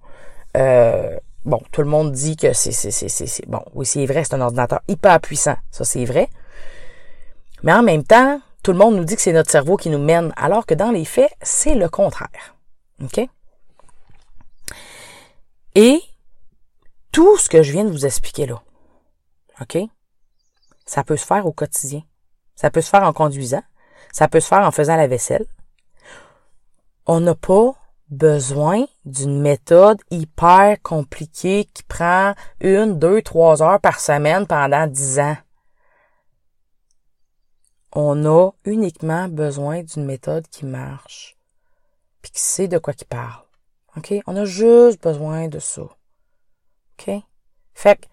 euh, 0.57 1.17
bon, 1.49 1.61
tout 1.73 1.83
le 1.83 1.89
monde 1.89 2.13
dit 2.13 2.37
que 2.37 2.53
c'est, 2.53 2.73
c'est, 2.73 2.91
c'est, 2.91 3.09
c'est, 3.09 3.47
bon, 3.49 3.63
oui, 3.75 3.87
c'est 3.87 4.07
vrai, 4.07 4.25
c'est 4.25 4.35
un 4.35 4.41
ordinateur 4.41 4.81
hyper 4.87 5.21
puissant. 5.21 5.57
Ça, 5.71 5.85
c'est 5.85 6.05
vrai. 6.05 6.29
Mais 7.63 7.73
en 7.73 7.83
même 7.83 8.05
temps, 8.05 8.41
tout 8.63 8.73
le 8.73 8.79
monde 8.79 8.97
nous 8.97 9.05
dit 9.05 9.17
que 9.17 9.23
c'est 9.23 9.33
notre 9.33 9.51
cerveau 9.51 9.77
qui 9.77 9.91
nous 9.91 9.99
mène, 9.99 10.33
alors 10.37 10.67
que 10.67 10.75
dans 10.75 10.91
les 10.91 11.05
faits, 11.05 11.33
c'est 11.43 11.75
le 11.75 11.89
contraire. 11.89 12.57
OK? 13.03 13.21
Et 15.75 16.01
tout 17.13 17.37
ce 17.39 17.49
que 17.49 17.63
je 17.63 17.73
viens 17.73 17.85
de 17.85 17.91
vous 17.91 18.07
expliquer 18.07 18.47
là, 18.47 18.63
OK? 19.61 19.79
Ça 20.87 21.05
peut 21.05 21.17
se 21.17 21.27
faire 21.27 21.47
au 21.47 21.53
quotidien. 21.53 22.03
Ça 22.55 22.71
peut 22.71 22.81
se 22.81 22.91
faire 22.91 23.03
en 23.03 23.13
conduisant. 23.13 23.63
Ça 24.13 24.29
peut 24.29 24.41
se 24.41 24.49
faire 24.49 24.67
en 24.67 24.71
faisant 24.71 24.97
la 24.97 25.07
vaisselle. 25.07 25.47
On 27.07 27.21
n'a 27.21 27.35
pas 27.35 27.75
besoin 28.11 28.87
d'une 29.05 29.41
méthode 29.41 30.01
hyper 30.11 30.81
compliquée 30.83 31.69
qui 31.73 31.83
prend 31.83 32.35
une, 32.61 32.99
deux, 32.99 33.23
trois 33.23 33.63
heures 33.63 33.81
par 33.81 34.01
semaine 34.01 34.47
pendant 34.47 34.87
dix 34.87 35.19
ans. 35.19 35.37
On 37.93 38.25
a 38.27 38.51
uniquement 38.65 39.29
besoin 39.29 39.83
d'une 39.83 40.05
méthode 40.05 40.47
qui 40.49 40.67
marche, 40.67 41.37
puis 42.23 42.31
qui 42.33 42.41
sait 42.41 42.69
de 42.69 42.79
quoi 42.79 42.93
qui 42.93 43.05
parle. 43.05 43.45
OK? 43.97 44.15
On 44.27 44.37
a 44.37 44.45
juste 44.45 45.03
besoin 45.03 45.49
de 45.49 45.59
ça. 45.59 45.83
OK? 45.83 47.11
Fait 47.75 47.97
que, 47.97 48.07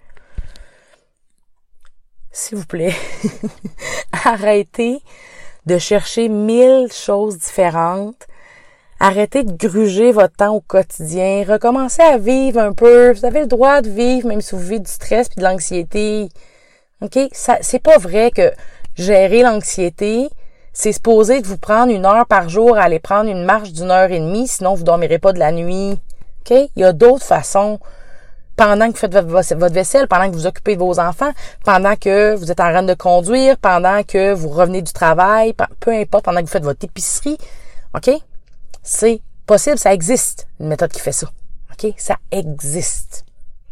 s'il 2.32 2.58
vous 2.58 2.66
plaît, 2.66 2.96
arrêtez 4.26 5.02
de 5.66 5.78
chercher 5.78 6.30
mille 6.30 6.92
choses 6.92 7.38
différentes 7.38 8.28
Arrêtez 9.00 9.44
de 9.44 9.52
gruger 9.52 10.12
votre 10.12 10.36
temps 10.36 10.56
au 10.56 10.62
quotidien. 10.62 11.44
Recommencez 11.48 12.02
à 12.02 12.18
vivre 12.18 12.60
un 12.60 12.74
peu. 12.74 13.12
Vous 13.12 13.26
avez 13.26 13.42
le 13.42 13.48
droit 13.48 13.82
de 13.82 13.90
vivre, 13.90 14.28
même 14.28 14.42
si 14.42 14.56
vous 14.56 14.62
vivez 14.62 14.80
du 14.80 14.90
stress 14.90 15.28
puis 15.28 15.40
de 15.40 15.44
l'anxiété. 15.44 16.30
OK? 17.02 17.20
C'est 17.34 17.84
pas 17.84 17.98
vrai 17.98 18.32
que 18.32 18.52
gérer 18.96 19.44
l'anxiété, 19.44 20.30
c'est 20.72 20.94
supposé 20.94 21.42
de 21.42 21.48
vous 21.48 21.58
prendre 21.58 21.92
une 21.92 22.06
heure 22.06 22.26
par 22.26 22.48
jour 22.48 22.78
à 22.78 22.84
aller 22.84 23.00
prendre 23.00 23.30
une 23.30 23.44
marche 23.44 23.74
d'une 23.74 23.92
heure 23.92 24.12
et 24.12 24.20
demie, 24.20 24.48
sinon 24.48 24.76
vous 24.76 24.84
dormirez 24.84 25.20
pas 25.20 25.34
de 25.34 25.40
la 25.40 25.52
nuit. 25.52 26.00
OK? 26.42 26.52
Il 26.52 26.82
y 26.82 26.84
a 26.84 26.94
d'autres 26.94 27.26
façons. 27.26 27.80
Pendant 28.56 28.88
que 28.88 28.94
vous 28.94 29.34
faites 29.42 29.58
votre 29.58 29.74
vaisselle, 29.74 30.08
pendant 30.08 30.32
que 30.32 30.36
vous 30.36 30.48
occupez 30.48 30.78
vos 30.78 30.98
enfants, 30.98 31.32
pendant 31.66 31.98
que 31.98 32.36
vous 32.36 32.50
êtes 32.50 32.62
en 32.62 32.72
train 32.72 32.84
de 32.84 32.94
conduire, 32.94 33.58
pendant 33.58 34.02
que 34.04 34.34
vous 34.34 34.48
revenez 34.48 34.82
du 34.82 34.94
travail, 34.94 35.54
peu 35.82 35.92
importe, 35.92 36.24
pendant 36.24 36.40
que 36.40 36.46
vous 36.46 36.52
faites 36.52 36.64
votre 36.64 36.86
épicerie. 36.86 37.38
OK? 37.94 38.12
C'est 38.88 39.20
possible, 39.48 39.80
ça 39.80 39.96
existe, 39.96 40.48
une 40.60 40.68
méthode 40.68 40.92
qui 40.92 41.00
fait 41.00 41.12
ça. 41.12 41.28
OK? 41.72 41.92
Ça 41.98 42.18
existe. 42.30 43.26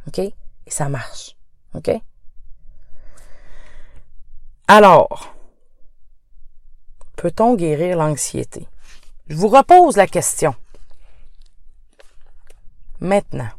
OK? 0.08 0.17
Et 0.17 0.34
ça 0.69 0.89
marche. 0.89 1.38
OK? 1.76 1.91
Alors, 4.67 5.36
peut-on 7.15 7.54
guérir 7.54 7.97
l'anxiété? 7.97 8.67
Je 9.28 9.36
vous 9.36 9.49
repose 9.49 9.97
la 9.97 10.08
question. 10.08 10.56
Maintenant, 12.99 13.52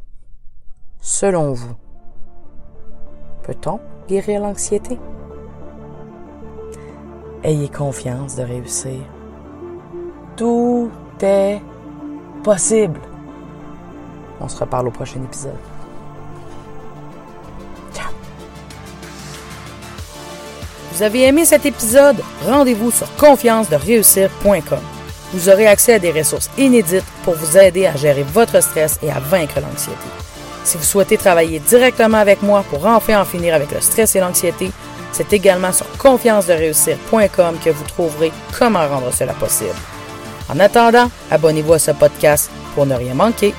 selon 0.99 1.53
vous, 1.53 1.77
peut-on 3.43 3.79
guérir 4.09 4.41
l'anxiété? 4.41 4.99
Ayez 7.43 7.69
confiance 7.69 8.35
de 8.35 8.43
réussir. 8.43 8.99
Tout 10.35 10.91
c'était 11.17 11.61
possible. 12.43 12.99
On 14.39 14.47
se 14.47 14.57
reparle 14.57 14.87
au 14.87 14.91
prochain 14.91 15.21
épisode. 15.23 15.53
Vous 20.91 21.03
avez 21.03 21.23
aimé 21.23 21.43
cet 21.43 21.65
épisode? 21.65 22.21
Rendez-vous 22.45 22.89
sur 22.89 23.13
confiance 23.17 23.69
de 23.69 23.75
réussir.com. 23.75 24.79
Vous 25.33 25.49
aurez 25.49 25.67
accès 25.67 25.95
à 25.95 25.99
des 25.99 26.11
ressources 26.11 26.49
inédites 26.57 27.03
pour 27.23 27.33
vous 27.33 27.57
aider 27.57 27.85
à 27.85 27.97
gérer 27.97 28.23
votre 28.23 28.61
stress 28.61 28.97
et 29.03 29.11
à 29.11 29.19
vaincre 29.19 29.59
l'anxiété. 29.59 29.97
Si 30.63 30.77
vous 30.77 30.83
souhaitez 30.83 31.17
travailler 31.17 31.59
directement 31.59 32.17
avec 32.19 32.41
moi 32.41 32.63
pour 32.69 32.85
enfin 32.85 33.19
en 33.19 33.25
finir 33.25 33.53
avec 33.55 33.71
le 33.73 33.81
stress 33.81 34.15
et 34.15 34.21
l'anxiété, 34.21 34.71
c'est 35.11 35.33
également 35.33 35.73
sur 35.73 35.87
confiance 35.97 36.47
de 36.47 36.53
réussir.com 36.53 37.57
que 37.63 37.69
vous 37.71 37.83
trouverez 37.85 38.31
comment 38.57 38.87
rendre 38.87 39.11
cela 39.11 39.33
possible. 39.33 39.75
En 40.49 40.59
attendant, 40.59 41.09
abonnez-vous 41.31 41.73
à 41.73 41.79
ce 41.79 41.91
podcast 41.91 42.51
pour 42.75 42.85
ne 42.85 42.93
rien 42.93 43.13
manquer. 43.13 43.53